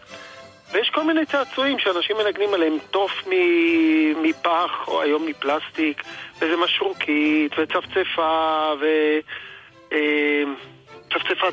[0.72, 6.02] ויש כל מיני צעצועים שאנשים מנגנים עליהם, תוף מ- מפח או היום מפלסטיק,
[6.36, 8.86] וזה משרוקית וצפצפה ו...
[9.92, 10.42] אה,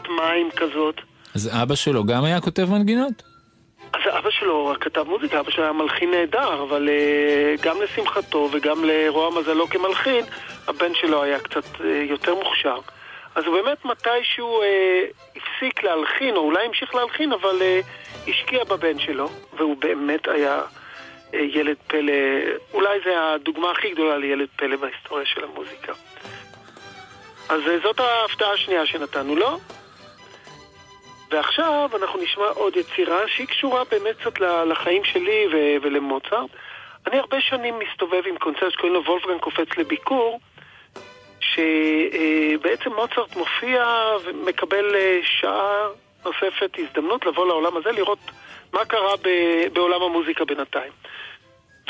[0.09, 1.01] מים כזאת.
[1.35, 3.34] אז אבא שלו גם היה כותב מנגינות?
[3.95, 8.85] אז אבא שלו כתב מוזיקה, אבא שלו היה מלחין נהדר, אבל uh, גם לשמחתו וגם
[8.85, 10.25] לרוע מזלו כמלחין,
[10.67, 12.79] הבן שלו היה קצת uh, יותר מוכשר.
[13.35, 14.65] אז הוא באמת מתישהו uh,
[15.35, 21.35] הפסיק להלחין, או אולי המשיך להלחין, אבל uh, השקיע בבן שלו, והוא באמת היה uh,
[21.35, 22.13] ילד פלא,
[22.73, 25.93] אולי זה הדוגמה הכי גדולה לילד פלא בהיסטוריה של המוזיקה.
[27.49, 29.59] אז uh, זאת ההפתעה השנייה שנתנו לו.
[31.31, 36.49] ועכשיו אנחנו נשמע עוד יצירה שהיא קשורה באמת קצת לחיים שלי ו- ולמוצרט.
[37.07, 40.39] אני הרבה שנים מסתובב עם קונצרט שקוראים לו וולפגן קופץ לביקור,
[41.39, 43.85] שבעצם מוצרט מופיע
[44.23, 45.87] ומקבל אה, שעה
[46.25, 48.19] נוספת הזדמנות לבוא לעולם הזה, לראות
[48.73, 50.91] מה קרה ב- בעולם המוזיקה בינתיים.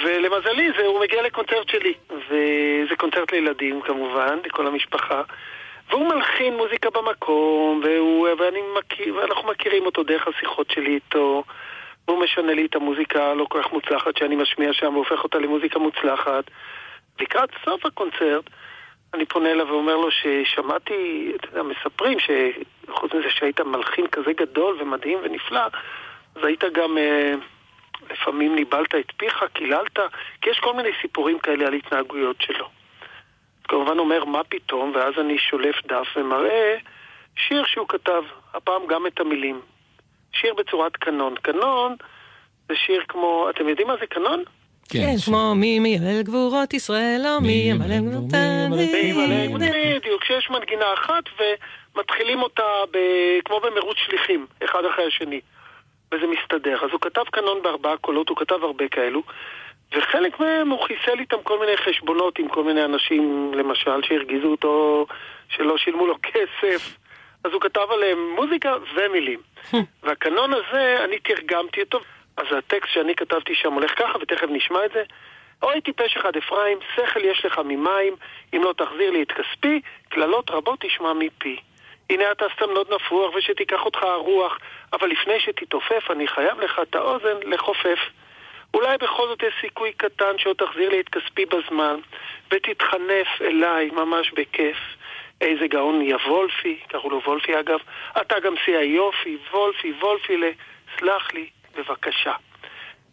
[0.03, 5.21] ולמזלי זה, הוא מגיע לקונצרט שלי, וזה קונצרט לילדים כמובן, לכל המשפחה.
[5.89, 11.43] והוא מלחין מוזיקה במקום, והוא, ואני מכיר, ואנחנו מכירים אותו דרך השיחות שלי איתו.
[12.07, 15.79] והוא משנה לי את המוזיקה הלא כל כך מוצלחת שאני משמיע שם והופך אותה למוזיקה
[15.79, 16.43] מוצלחת.
[17.19, 18.43] לקראת סוף הקונצרט,
[19.13, 24.77] אני פונה אליו ואומר לו ששמעתי, אתה יודע, מספרים שחוץ מזה שהיית מלחין כזה גדול
[24.79, 25.65] ומדהים ונפלא,
[26.35, 27.33] אז היית גם, אה,
[28.11, 29.99] לפעמים ניבלת את פיך, קיללת,
[30.41, 32.69] כי יש כל מיני סיפורים כאלה על התנהגויות שלו.
[33.67, 36.77] כמובן אומר מה פתאום, ואז אני שולף דף ומראה
[37.35, 38.21] שיר שהוא כתב,
[38.53, 39.61] הפעם גם את המילים.
[40.31, 41.35] שיר בצורת קנון.
[41.35, 41.95] קנון
[42.67, 44.43] זה שיר כמו, אתם יודעים מה זה קנון?
[44.89, 48.69] כן, כמו מי מיילל גבורות ישראל, או מי ימלא גבורותן.
[49.99, 52.97] בדיוק, כשיש מנגינה אחת ומתחילים אותה ב...
[53.45, 55.41] כמו במרוץ שליחים, אחד אחרי השני.
[56.11, 56.77] וזה מסתדר.
[56.85, 59.23] אז הוא כתב קנון בארבעה קולות, הוא כתב הרבה כאלו,
[59.95, 65.05] וחלק מהם הוא חיסל איתם כל מיני חשבונות עם כל מיני אנשים, למשל, שהרגיזו אותו,
[65.49, 66.97] שלא שילמו לו כסף.
[67.43, 69.39] אז הוא כתב עליהם מוזיקה ומילים.
[70.03, 71.99] והקנון הזה, אני תרגמתי אותו,
[72.37, 75.03] אז הטקסט שאני כתבתי שם הולך ככה, ותכף נשמע את זה.
[75.63, 78.15] אוי טיפש אחד אפרים, שכל יש לך ממים,
[78.53, 81.59] אם לא תחזיר לי את כספי, קללות רבות תשמע מפי.
[82.09, 84.57] הנה אתה סתם נוד נפוח ושתיקח אותך הרוח,
[84.93, 87.99] אבל לפני שתתעופף אני חייב לך את האוזן לחופף.
[88.75, 91.99] אולי בכל זאת יש סיכוי קטן שעוד תחזיר לי את כספי בזמן,
[92.51, 94.77] ותתחנף אליי ממש בכיף.
[95.41, 97.79] איזה גאון יא וולפי, קראו לו וולפי אגב,
[98.21, 100.41] אתה גם שיא היופי, וולפי, וולפי,
[100.99, 102.33] סלח לי, בבקשה.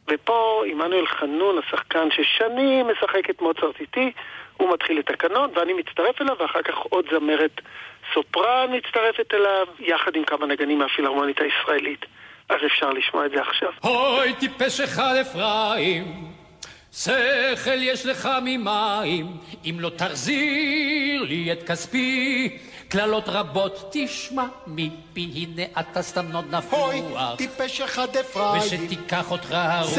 [0.08, 4.12] ופה עמנואל חנון, השחקן ששנים משחק את מוצרט איתי,
[4.56, 7.60] הוא מתחיל את הקנון ואני מצטרף אליו, ואחר כך עוד זמרת
[8.14, 12.06] סופרן מצטרפת אליו, יחד עם כמה נגנים מהפילהרמונית הישראלית.
[12.48, 13.68] אז אפשר לשמוע את זה עכשיו.
[13.84, 16.32] אוי טיפש אחד אפרים,
[16.92, 19.26] שכל יש לך ממים,
[19.64, 22.58] אם לא תחזיר לי את כספי,
[22.92, 26.80] קללות רבות תשמע מפי, הנה אתה סתם נוד נפוח.
[26.80, 27.02] אוי,
[27.36, 28.62] טיפש אחד אפרים.
[28.62, 29.90] ושתיקח אותך הרוח.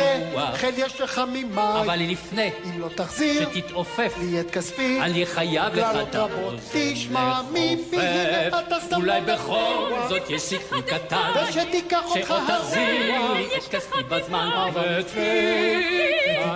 [0.57, 1.57] שכל יש לך ממים.
[1.57, 4.13] אבל לפני, אם לא תחזיר, שתתעופף.
[4.19, 4.99] לי את כספי.
[5.01, 10.81] אני חייב לך את האוזן תשמע מפי, הנה אתה סתם אולי בכל זאת יש סיכוי
[10.81, 11.31] קטן.
[11.49, 14.49] ושתיקח אותך שעוד תחזיר לי את כספי בזמן.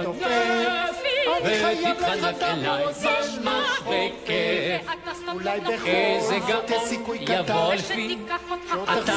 [0.04, 0.97] ותתעופף.
[1.44, 2.84] ותתחנף אליי
[3.44, 4.92] ממש בכיף.
[5.34, 6.64] אולי איזה גאון.
[7.20, 8.18] יבוא לפי
[8.84, 9.14] אתה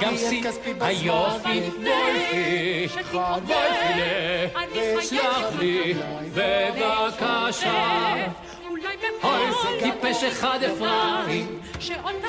[0.00, 0.50] גם שיא
[0.80, 1.60] היופי.
[1.60, 5.94] וולפי וולפי סלח לי
[6.34, 8.14] בבקשה.
[9.24, 9.46] אוי
[9.82, 11.60] טיפש אחד אפרים.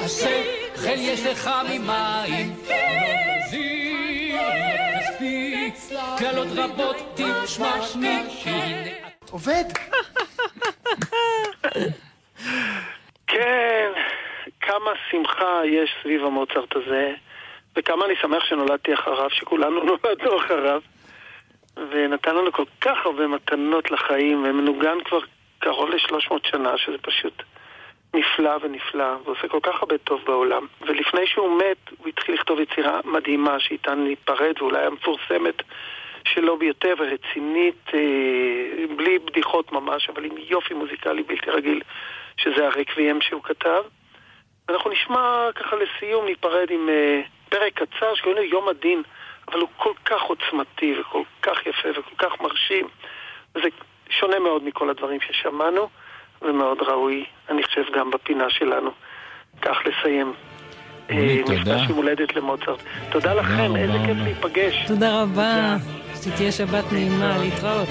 [0.02, 2.56] השכל יש לך ממים.
[3.50, 4.38] זיר
[5.00, 5.72] כספי.
[6.18, 8.18] קללות רבות תשמע שמי
[9.32, 9.64] עובד?
[13.28, 13.92] כן,
[14.62, 17.14] כמה שמחה יש סביב המוצרט הזה,
[17.76, 20.82] וכמה אני שמח שנולדתי אחריו, שכולנו נולדנו אחריו,
[21.78, 25.20] ונתן לנו כל כך הרבה מתנות לחיים, ומנוגן כבר
[25.60, 27.44] קרוב ל-300 שנה, שזה פשוט
[28.14, 30.68] נפלא ונפלא, ועושה כל כך הרבה טוב בעולם.
[30.82, 35.62] ולפני שהוא מת, הוא התחיל לכתוב יצירה מדהימה שאיתה ניפרד, ואולי המפורסמת
[36.28, 41.82] שלו ביותר, ורצינית, אה, בלי בדיחות ממש, אבל עם יופי מוזיקלי בלתי רגיל,
[42.38, 43.84] שזה הרקוויאם שהוא כתב.
[44.68, 49.04] ואנחנו נשמע ככה לסיום, ניפרד עם אה, פרק קצר שקוראים לו יום הדין,
[49.48, 52.88] אבל הוא כל כך עוצמתי וכל כך יפה וכל כך מרשים.
[53.56, 53.68] וזה
[54.10, 55.90] שונה מאוד מכל הדברים ששמענו,
[56.42, 58.92] ומאוד ראוי, אני חושב, גם בפינה שלנו.
[59.62, 60.34] כך לסיים.
[61.10, 61.60] רוני, תודה.
[61.60, 62.80] מפגש יום הולדת למוצרט.
[63.12, 64.18] תודה לכם, איזה כיף.
[64.24, 64.88] להיפגש.
[64.88, 65.76] תודה רבה,
[66.24, 67.88] שתהיה שבת נעימה, להתראות.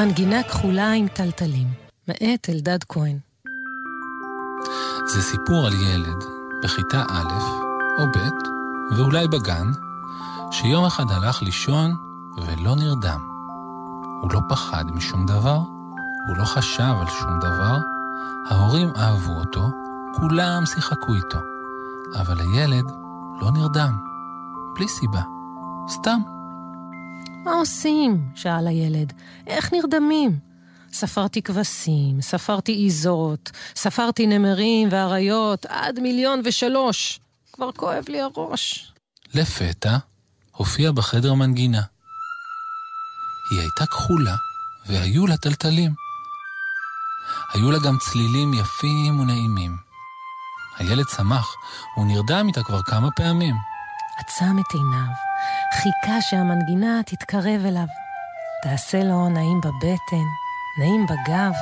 [0.00, 1.66] מנגינה כחולה עם טלטלים,
[2.08, 3.18] מאת אלדד כהן.
[5.06, 6.24] זה סיפור על ילד
[6.62, 7.32] בכיתה א'
[7.98, 8.28] או ב',
[8.96, 9.66] ואולי בגן,
[10.50, 11.94] שיום אחד הלך לישון
[12.36, 13.20] ולא נרדם.
[14.22, 15.56] הוא לא פחד משום דבר,
[16.28, 17.78] הוא לא חשב על שום דבר,
[18.50, 19.70] ההורים אהבו אותו,
[20.14, 21.38] כולם שיחקו איתו,
[22.20, 22.92] אבל הילד
[23.40, 23.96] לא נרדם,
[24.74, 25.22] בלי סיבה,
[25.88, 26.39] סתם.
[27.44, 28.20] מה עושים?
[28.34, 29.12] שאל הילד.
[29.46, 30.38] איך נרדמים?
[30.92, 37.20] ספרתי כבשים, ספרתי עיזות, ספרתי נמרים ואריות, עד מיליון ושלוש.
[37.52, 38.92] כבר כואב לי הראש.
[39.34, 39.96] לפתע
[40.52, 41.82] הופיעה בחדר מנגינה.
[43.50, 44.36] היא הייתה כחולה,
[44.86, 45.92] והיו לה טלטלים.
[47.54, 49.76] היו לה גם צלילים יפים ונעימים.
[50.78, 51.54] הילד שמח,
[51.94, 53.54] הוא נרדם איתה כבר כמה פעמים.
[54.18, 55.29] עצם את עיניו,
[55.72, 57.86] חיכה שהמנגינה תתקרב אליו.
[58.62, 60.26] תעשה לו נעים בבטן,
[60.78, 61.52] נעים בגב.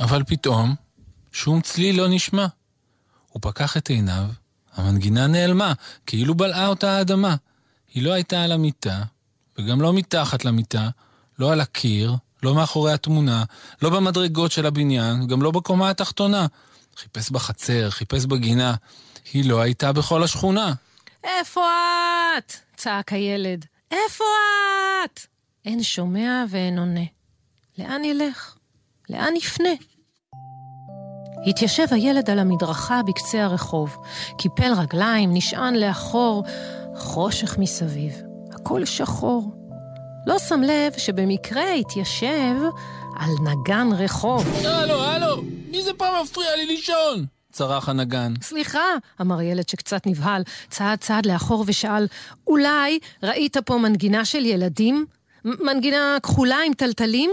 [0.00, 0.74] אבל פתאום,
[1.32, 2.46] שום צליל לא נשמע.
[3.28, 4.24] הוא פקח את עיניו,
[4.74, 5.72] המנגינה נעלמה,
[6.06, 7.36] כאילו בלעה אותה האדמה.
[7.94, 9.02] היא לא הייתה על המיטה,
[9.58, 10.88] וגם לא מתחת למיטה,
[11.38, 13.44] לא על הקיר, לא מאחורי התמונה,
[13.82, 16.46] לא במדרגות של הבניין, גם לא בקומה התחתונה.
[16.96, 18.74] חיפש בחצר, חיפש בגינה.
[19.32, 20.72] היא לא הייתה בכל השכונה.
[21.24, 21.60] איפה
[22.38, 22.52] את?
[22.76, 23.64] צעק הילד.
[23.90, 24.24] איפה
[25.04, 25.20] את?
[25.64, 27.04] אין שומע ואין עונה.
[27.78, 28.56] לאן ילך?
[29.10, 29.68] לאן יפנה?
[31.46, 33.96] התיישב הילד על המדרכה בקצה הרחוב,
[34.38, 36.44] קיפל רגליים, נשען לאחור,
[36.96, 38.12] חושך מסביב,
[38.52, 39.52] הכל שחור.
[40.26, 42.54] לא שם לב שבמקרה התיישב
[43.16, 44.46] על נגן רחוב.
[44.64, 47.26] הלו, הלו, מי זה פעם מפריע לי לישון?
[47.54, 48.34] צרח הנגן.
[48.42, 48.84] סליחה,
[49.20, 52.06] אמר ילד שקצת נבהל, צעד צעד לאחור ושאל,
[52.46, 55.06] אולי ראית פה מנגינה של ילדים?
[55.44, 57.30] מנגינה כחולה עם טלטלים?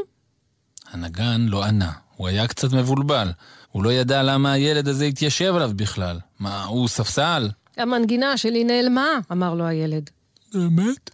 [0.91, 3.31] הנגן לא ענה, הוא היה קצת מבולבל.
[3.71, 6.19] הוא לא ידע למה הילד הזה התיישב עליו בכלל.
[6.39, 7.49] מה, הוא ספסל?
[7.77, 10.09] המנגינה שלי נעלמה, אמר לו הילד.
[10.53, 11.09] באמת?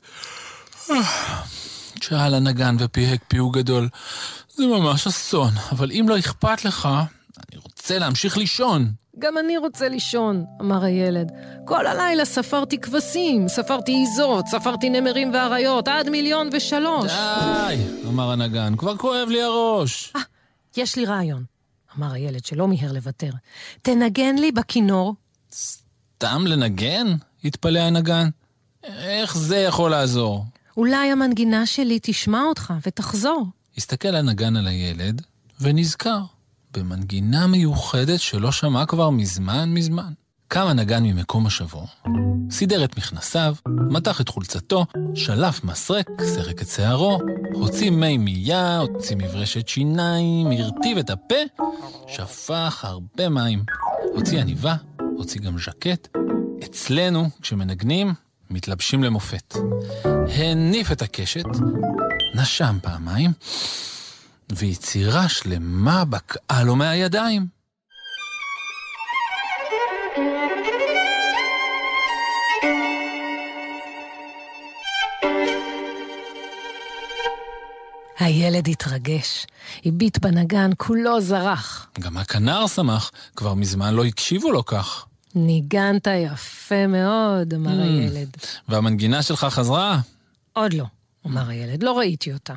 [2.01, 3.89] שאל הנגן ופיהק פיהוק גדול.
[4.55, 6.89] זה ממש אסון, אבל אם לא אכפת לך,
[7.87, 8.91] רוצה להמשיך לישון.
[9.19, 11.31] גם אני רוצה לישון, אמר הילד.
[11.65, 17.11] כל הלילה ספרתי כבשים, ספרתי עיזות, ספרתי נמרים ואריות, עד מיליון ושלוש.
[17.11, 17.77] די,
[18.07, 20.13] אמר הנגן, כבר כואב לי הראש.
[20.77, 21.43] יש לי רעיון,
[21.97, 23.31] אמר הילד שלא מיהר לוותר.
[23.81, 25.15] תנגן לי בכינור.
[25.53, 27.07] סתם לנגן?
[27.43, 28.29] התפלא הנגן.
[28.83, 30.45] איך זה יכול לעזור?
[30.77, 33.45] אולי המנגינה שלי תשמע אותך ותחזור.
[33.77, 35.21] הסתכל הנגן על הילד,
[35.61, 36.19] ונזכר
[36.73, 40.13] במנגינה מיוחדת שלא שמע כבר מזמן מזמן.
[40.47, 41.85] קם הנגן ממקום מושבו,
[42.51, 47.19] סידר את מכנסיו, מתח את חולצתו, שלף מסרק, סרק את שערו,
[47.53, 51.35] הוציא מי מייה, הוציא מברשת שיניים, הרטיב את הפה,
[52.07, 53.63] שפך הרבה מים.
[54.15, 54.75] הוציא עניבה,
[55.17, 56.07] הוציא גם ז'קט.
[56.63, 58.13] אצלנו, כשמנגנים,
[58.49, 59.55] מתלבשים למופת.
[60.37, 61.45] הניף את הקשת,
[62.35, 63.31] נשם פעמיים,
[64.49, 67.47] ויצירה שלמה בקעה לו מהידיים.
[78.19, 79.47] הילד התרגש,
[79.85, 81.87] הביט בנגן, כולו זרח.
[81.99, 85.05] גם הכנר שמח, כבר מזמן לא הקשיבו לו כך.
[85.35, 87.83] ניגנת יפה מאוד, אמר Mm.
[87.83, 88.29] הילד.
[88.69, 89.99] והמנגינה שלך חזרה?
[90.53, 90.85] עוד לא,
[91.25, 92.53] אמר הילד, לא ראיתי אותה.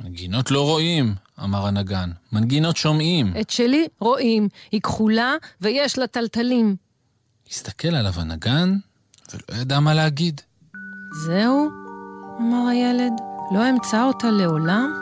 [0.00, 2.10] מנגינות לא רואים, אמר הנגן.
[2.32, 3.32] מנגינות שומעים.
[3.40, 6.76] את שלי רואים, היא כחולה ויש לה טלטלים.
[7.50, 8.76] הסתכל עליו הנגן,
[9.32, 10.40] ולא ידע מה להגיד.
[11.26, 11.68] זהו?
[12.40, 13.12] אמר הילד,
[13.54, 14.92] לא אמצא אותה לעולם?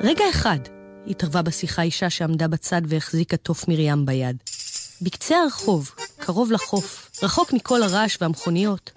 [0.00, 0.58] רגע אחד,
[1.06, 4.36] התערבה בשיחה אישה שעמדה בצד והחזיקה תוף מרים ביד.
[5.02, 8.90] בקצה הרחוב, קרוב לחוף, רחוק מכל הרעש והמכוניות,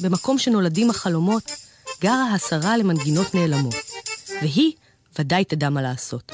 [0.00, 1.50] במקום שנולדים החלומות,
[2.00, 3.74] גרה השרה למנגינות נעלמות.
[4.42, 4.72] והיא
[5.18, 6.32] ודאי תדע מה לעשות.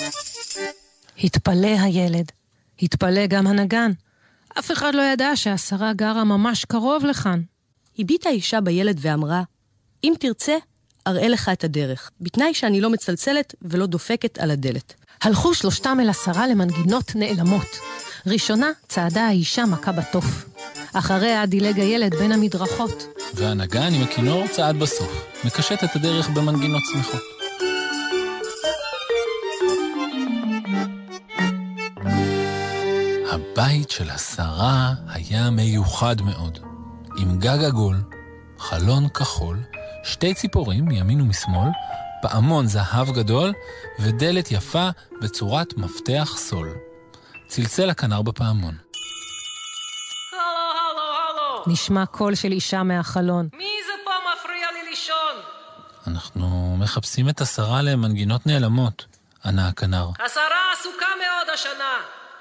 [1.18, 2.32] התפלא הילד,
[2.82, 3.90] התפלא גם הנגן.
[4.58, 7.42] אף אחד לא ידע שהשרה גרה ממש קרוב לכאן.
[7.98, 9.42] הביטה האישה בילד ואמרה,
[10.04, 10.56] אם תרצה,
[11.06, 14.94] אראה לך את הדרך, בתנאי שאני לא מצלצלת ולא דופקת על הדלת.
[15.22, 17.66] הלכו שלושתם אל השרה למנגינות נעלמות.
[18.26, 20.44] ראשונה צעדה האישה מכה בתוף.
[20.92, 23.06] אחריה דילג הילד בין המדרכות.
[23.34, 27.39] והנגן עם הכינור צעד בסוף, מקשט את הדרך במנגינות שמחות.
[33.60, 36.58] הבית של השרה היה מיוחד מאוד,
[37.16, 37.96] עם גג עגול,
[38.58, 39.58] חלון כחול,
[40.04, 41.68] שתי ציפורים מימין ומשמאל,
[42.22, 43.52] פעמון זהב גדול
[43.98, 44.88] ודלת יפה
[45.20, 46.68] בצורת מפתח סול.
[47.46, 48.74] צלצל הכנר בפעמון.
[51.66, 53.48] נשמע קול של אישה מהחלון.
[53.54, 55.34] מי זה פה מפריע לי לישון.
[56.06, 59.06] אנחנו מחפשים את השרה למנגינות נעלמות,
[59.44, 60.08] ענה הכנר.
[60.24, 61.94] השרה עסוקה מאוד השנה.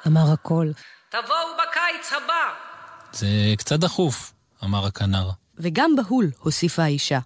[0.08, 0.74] אמר הקול.
[1.10, 2.34] תבואו בקיץ הבא.
[3.14, 4.34] זה קצת דחוף,
[4.64, 5.30] אמר הכנר.
[5.58, 7.20] וגם בהול, הוסיפה האישה.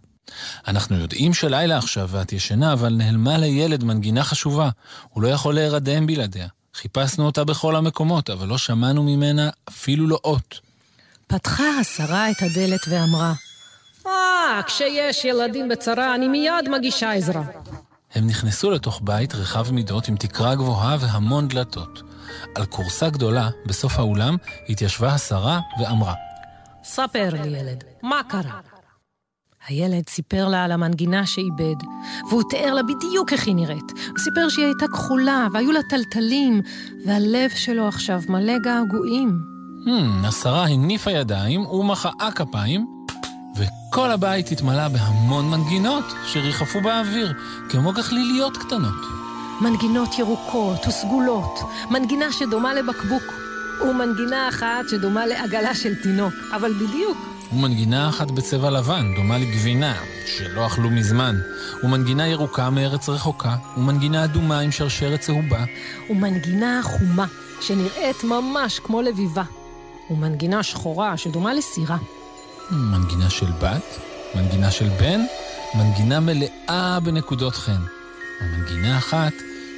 [0.67, 4.69] אנחנו יודעים שלילה עכשיו ואת ישנה, אבל נעלמה לילד מנגינה חשובה.
[5.09, 6.47] הוא לא יכול להירדם בלעדיה.
[6.73, 10.59] חיפשנו אותה בכל המקומות, אבל לא שמענו ממנה אפילו לא אות.
[11.27, 13.33] פתחה השרה את הדלת ואמרה,
[14.07, 17.43] אה, כשיש ילדים בצרה, אני מיד מגישה עזרה.
[18.15, 22.12] הם נכנסו לתוך בית רחב מידות עם תקרה גבוהה והמון דלתות.
[22.55, 24.35] על כורסה גדולה, בסוף האולם,
[24.69, 26.13] התיישבה השרה ואמרה,
[26.83, 28.59] ספר לי, ילד, מה קרה?
[29.67, 31.75] הילד סיפר לה על המנגינה שאיבד,
[32.29, 33.91] והוא תיאר לה בדיוק איך היא נראית.
[34.07, 36.61] הוא סיפר שהיא הייתה כחולה, והיו לה טלטלים,
[37.05, 39.39] והלב שלו עכשיו מלא געגועים.
[39.85, 42.87] Hmm, השרה הניפה ידיים ומחאה כפיים,
[43.57, 47.33] וכל הבית התמלא בהמון מנגינות שריחפו באוויר,
[47.69, 49.22] כמו גחליליות קטנות.
[49.63, 51.59] מנגינות ירוקות וסגולות,
[51.89, 53.23] מנגינה שדומה לבקבוק,
[53.81, 57.17] ומנגינה אחת שדומה לעגלה של תינוק, אבל בדיוק.
[57.53, 59.95] ומנגינה אחת בצבע לבן, דומה לגבינה,
[60.25, 61.35] שלא אכלו מזמן.
[61.83, 65.63] ומנגינה ירוקה מארץ רחוקה, ומנגינה אדומה עם שרשרת צהובה.
[66.09, 67.25] ומנגינה חומה,
[67.61, 69.43] שנראית ממש כמו לביבה.
[70.09, 71.97] ומנגינה שחורה שדומה לסירה.
[72.71, 73.99] מנגינה של בת,
[74.35, 75.21] מנגינה של בן,
[75.75, 77.81] מנגינה מלאה בנקודות חן.
[78.41, 79.33] ומנגינה אחת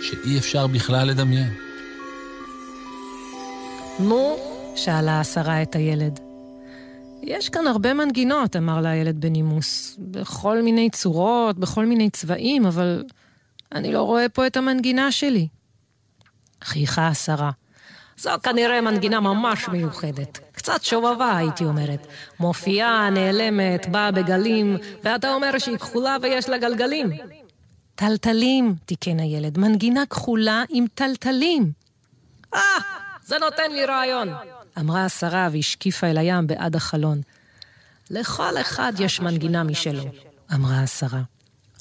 [0.10, 1.53] שאי אפשר בכלל לדמיין.
[3.99, 4.38] נו,
[4.76, 6.20] שאלה השרה את הילד.
[7.24, 9.95] יש כאן הרבה מנגינות, אמר לה הילד בנימוס.
[9.99, 13.03] בכל מיני צורות, בכל מיני צבעים, אבל
[13.72, 15.47] אני לא רואה פה את המנגינה שלי.
[16.64, 17.51] חייכה השרה.
[18.18, 20.39] זו כנראה מנגינה ממש מיוחדת.
[20.51, 22.08] קצת שובבה, הייתי אומרת.
[22.39, 27.10] מופיעה, נעלמת, באה בגלים, ואתה אומר שהיא כחולה ויש לה גלגלים.
[27.96, 29.58] טלטלים, תיקן הילד.
[29.58, 31.72] מנגינה כחולה עם טלטלים.
[32.54, 32.60] אה,
[33.26, 34.30] זה נותן לי רעיון.
[34.80, 37.22] אמרה השרה והשקיפה אל הים בעד החלון.
[38.10, 40.04] לכל אחד יש מנגינה משלו,
[40.54, 41.22] אמרה השרה.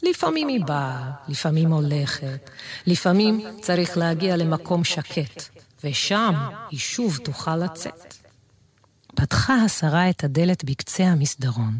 [0.03, 2.51] לפעמים היא באה, לפעמים הולכת,
[2.87, 5.43] לפעמים צריך להגיע למקום שקט,
[5.85, 6.35] ושם
[6.71, 8.15] היא שוב תוכל לצאת.
[9.15, 11.79] פתחה השרה את הדלת בקצה המסדרון,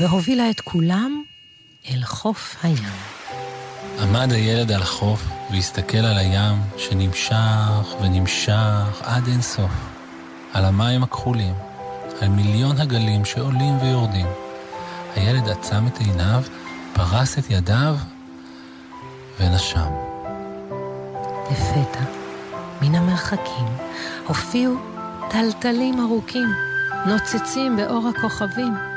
[0.00, 1.22] והובילה את כולם
[1.90, 3.13] אל חוף הים.
[4.02, 9.70] עמד הילד על החוף והסתכל על הים שנמשך ונמשך עד אין סוף.
[10.52, 11.54] על המים הכחולים,
[12.20, 14.26] על מיליון הגלים שעולים ויורדים.
[15.16, 16.42] הילד עצם את עיניו,
[16.92, 17.96] פרס את ידיו
[19.40, 19.90] ונשם.
[21.50, 22.04] לפתע,
[22.82, 23.66] מן המרחקים,
[24.26, 24.74] הופיעו
[25.30, 26.48] טלטלים ארוכים,
[27.06, 28.93] נוצצים באור הכוכבים.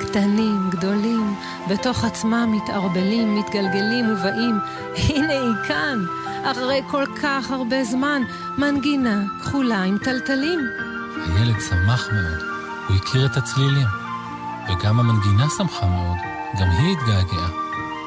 [0.00, 1.34] קטנים, גדולים,
[1.70, 4.58] בתוך עצמם מתערבלים, מתגלגלים ובאים.
[4.96, 5.98] הנה היא כאן,
[6.44, 8.22] אחרי כל כך הרבה זמן,
[8.58, 10.60] מנגינה כחולה עם טלטלים.
[11.26, 12.42] הילד שמח מאוד,
[12.88, 13.86] הוא הכיר את הצלילים.
[14.68, 16.16] וגם המנגינה שמחה מאוד,
[16.60, 17.48] גם היא התגעגעה.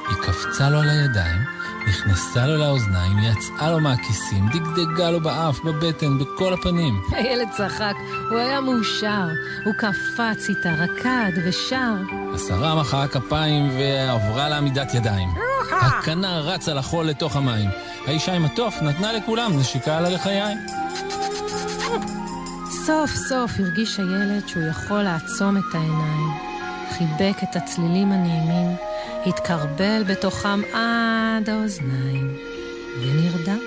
[0.09, 1.41] היא קפצה לו על הידיים,
[1.88, 7.01] נכנסה לו לאוזניים, יצאה לו מהכיסים, דגדגה לו באף, בבטן, בכל הפנים.
[7.11, 7.93] הילד צחק,
[8.29, 9.27] הוא היה מאושר,
[9.65, 11.93] הוא קפץ איתה, רקד ושר.
[12.36, 15.29] השרה מחאה כפיים ועברה לעמידת ידיים.
[15.71, 17.69] הכנר רץ על החול לתוך המים.
[18.07, 20.57] האישה עם התוף נתנה לכולם נשיקה על הלחיים.
[22.86, 26.29] סוף סוף הרגיש הילד שהוא יכול לעצום את העיניים.
[26.97, 28.75] חיבק את הצלילים הנעימים,
[29.26, 32.38] התקרבל בתוכם עד האוזניים,
[33.01, 33.59] ונרדם.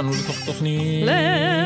[0.00, 1.08] הגענו לסוף התוכנית.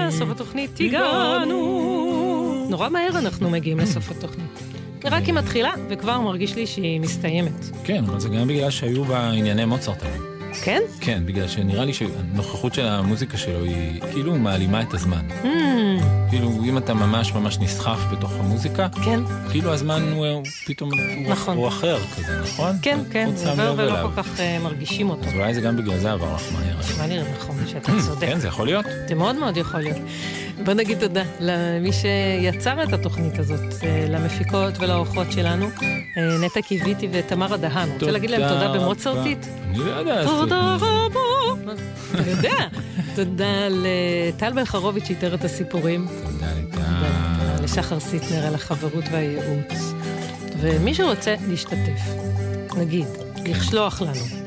[0.09, 2.67] לסוף התוכנית הגענו.
[2.71, 4.63] נורא מהר אנחנו מגיעים לסוף התוכנית.
[5.05, 7.71] רק היא מתחילה, וכבר מרגיש לי שהיא מסתיימת.
[7.85, 10.34] כן, אבל זה גם בגלל שהיו בה ענייני מוצרט היום.
[10.63, 10.83] כן?
[11.01, 15.29] כן, בגלל שנראה לי שהנוכחות של המוזיקה שלו היא כאילו מעלימה את הזמן.
[15.43, 15.47] Hmm,
[16.31, 19.21] כאילו, אם אתה ממש ממש נסחף בתוך המוזיקה, כן.
[19.51, 20.91] כאילו הזמן הוא, הוא פתאום,
[21.29, 21.57] נכון.
[21.57, 22.77] הוא אחר כזה, נכון?
[22.83, 24.11] כן, כן, הוא עובר ולא אליו.
[24.15, 25.25] כל כך אה, מרגישים אותו.
[25.25, 26.79] אז אולי זה גם בגלל זה עבר לך מהר.
[26.79, 28.27] נשמע לי נכון שאתה צודק.
[28.27, 28.87] כן, זה יכול להיות.
[29.09, 29.99] זה מאוד מאוד יכול להיות.
[30.65, 35.67] בוא נגיד תודה למי שיצר את התוכנית הזאת, אה, למפיקות ולאורחות שלנו,
[36.17, 37.89] אה, נטע קיוויתי ותמרה דהן.
[37.93, 38.73] רוצה להגיד להם תודה.
[38.73, 39.49] במוצרטית?
[39.71, 40.25] אני לא יודע.
[40.25, 41.21] תודה רבה.
[42.15, 42.69] אתה יודע.
[43.15, 46.07] תודה לטל בלחרוביץ' שאיתר את הסיפורים.
[46.25, 49.95] תודה תודה לשחר סיטנר על החברות והייעוץ.
[50.61, 52.01] ומי שרוצה להשתתף,
[52.77, 53.07] נגיד,
[53.47, 54.44] לשלוח לנו,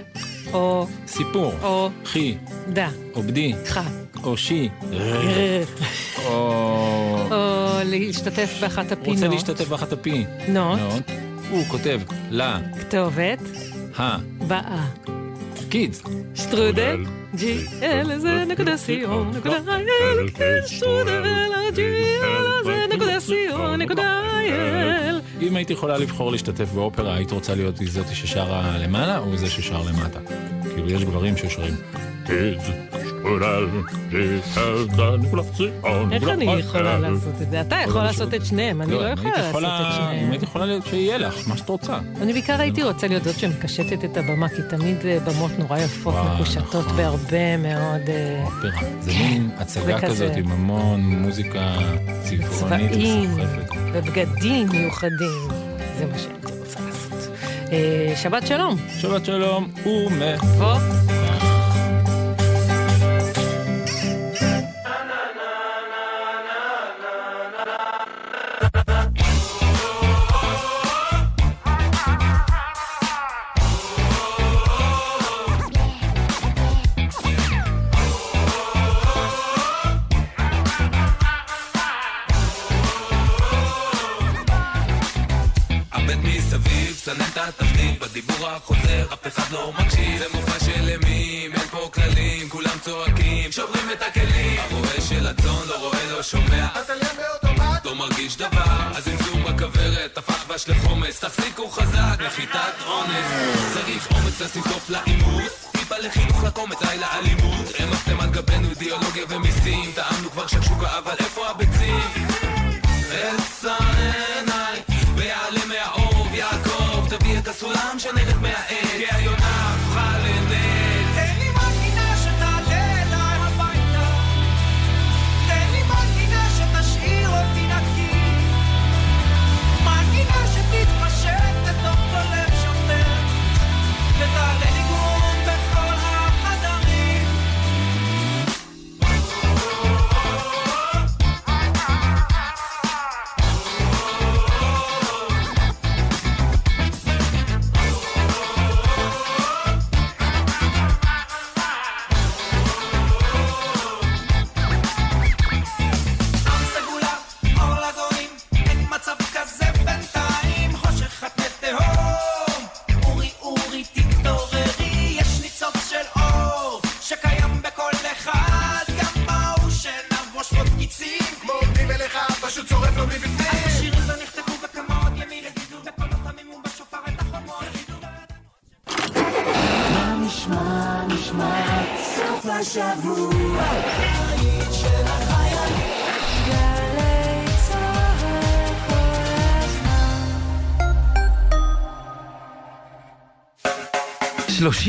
[0.54, 0.88] או...
[1.08, 1.54] סיפור.
[1.64, 1.90] או...
[2.06, 2.38] חי.
[2.74, 2.90] דה.
[3.16, 3.54] או בדי.
[3.66, 3.84] חה.
[4.24, 4.70] או שי.
[6.26, 6.32] או...
[7.32, 9.16] או להשתתף באחת הפינות.
[9.16, 10.26] רוצה להשתתף באחת הפי.
[10.48, 10.80] נות.
[11.50, 12.60] הוא כותב לה.
[12.80, 13.40] כתובת.
[14.00, 14.18] ה.
[14.48, 14.86] באה.
[15.70, 16.04] קידס.
[16.36, 17.06] שטרודל.
[17.36, 20.30] ג'י אל זה נקודה סיום נקודה אייל.
[20.68, 25.22] שטרודל ג'י אל זה נקודה סיום נקודה אייל.
[25.42, 29.82] אם היית יכולה לבחור להשתתף באופרה, היית רוצה להיות זאתי ששרה למעלה או זה ששר
[29.84, 30.20] למטה?
[30.78, 31.76] כאילו, יש גברים ששרים.
[36.12, 37.62] איך אני יכולה לעשות את זה?
[37.62, 40.32] אתה יכול לעשות את שניהם, אני לא אם יכולה לעשות את אם שניהם.
[40.32, 42.00] היית יכולה להיות שיהיה לך, מה שאת רוצה.
[42.22, 46.16] אני בעיקר הייתי רוצה להיות זאת שמקשטת את הבמה, כי תמיד אה, במות נורא יפות,
[46.34, 46.98] מקושטות נכון.
[46.98, 48.10] בהרבה מאוד...
[48.10, 48.72] אה, אופרה.
[49.00, 50.26] זה מין הצגה זה כזה.
[50.26, 51.78] כזאת עם המון מוזיקה
[52.24, 53.76] צבעונית וסוחפת.
[53.94, 55.48] ובגדים מיוחדים.
[55.98, 56.18] זה מה.
[56.18, 56.47] אה,
[58.16, 58.76] שבת שלום.
[59.02, 61.07] שבת שלום ומ...
[98.28, 103.26] מרגיש דבר, הזמזום בכוורת, הפך דבש לחומץ, תחזיקו חזק, נחיתת אונס.
[103.74, 105.52] צריך אומץ לשים סוף לעימות.
[105.72, 107.66] טיפה לחינוך לקומץ, די לאלימות.
[107.82, 111.67] רמסתם על גבינו אידיאולוגיה ומיסים, טעמנו כבר שקשוקה, אבל איפה הביצים?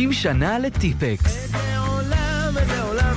[0.09, 1.53] 30 שנה לטיפקס.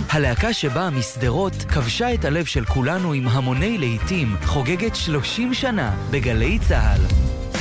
[0.10, 6.60] הלהקה שבאה משדרות כבשה את הלב של כולנו עם המוני להיטים, חוגגת 30 שנה בגלי
[6.60, 7.02] צה"ל.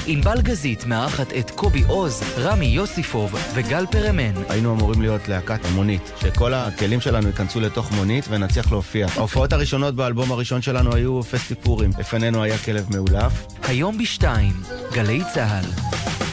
[0.07, 4.43] ענבל גזית מארחת את קובי עוז, רמי יוסיפוב וגל פרמן.
[4.49, 9.07] היינו אמורים להיות להקת מונית, שכל הכלים שלנו ייכנסו לתוך מונית ונצליח להופיע.
[9.16, 11.91] ההופעות הראשונות באלבום הראשון שלנו היו פסטיפורים.
[11.99, 13.47] לפנינו היה כלב מאולף.
[13.62, 14.53] היום בשתיים,
[14.93, 16.30] גלי צה"ל.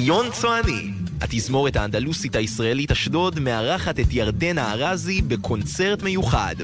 [0.00, 0.90] דמיון צועני.
[1.20, 6.54] התזמורת האנדלוסית הישראלית אשדוד מארחת את ירדנה ארזי בקונצרט מיוחד.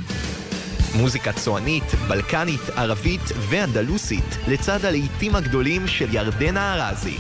[0.95, 7.17] מוזיקה צוענית, בלקנית, ערבית ואנדלוסית, לצד הלהיטים הגדולים של ירדנה ארזי.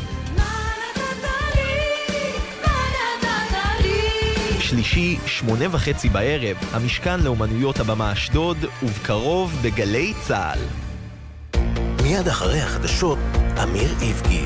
[4.60, 10.58] שלישי, שמונה וחצי בערב, המשכן לאומנויות הבמה אשדוד, ובקרוב בגלי צה"ל.
[12.02, 13.18] מיד אחרי החדשות,
[13.62, 14.44] אמיר איבגי.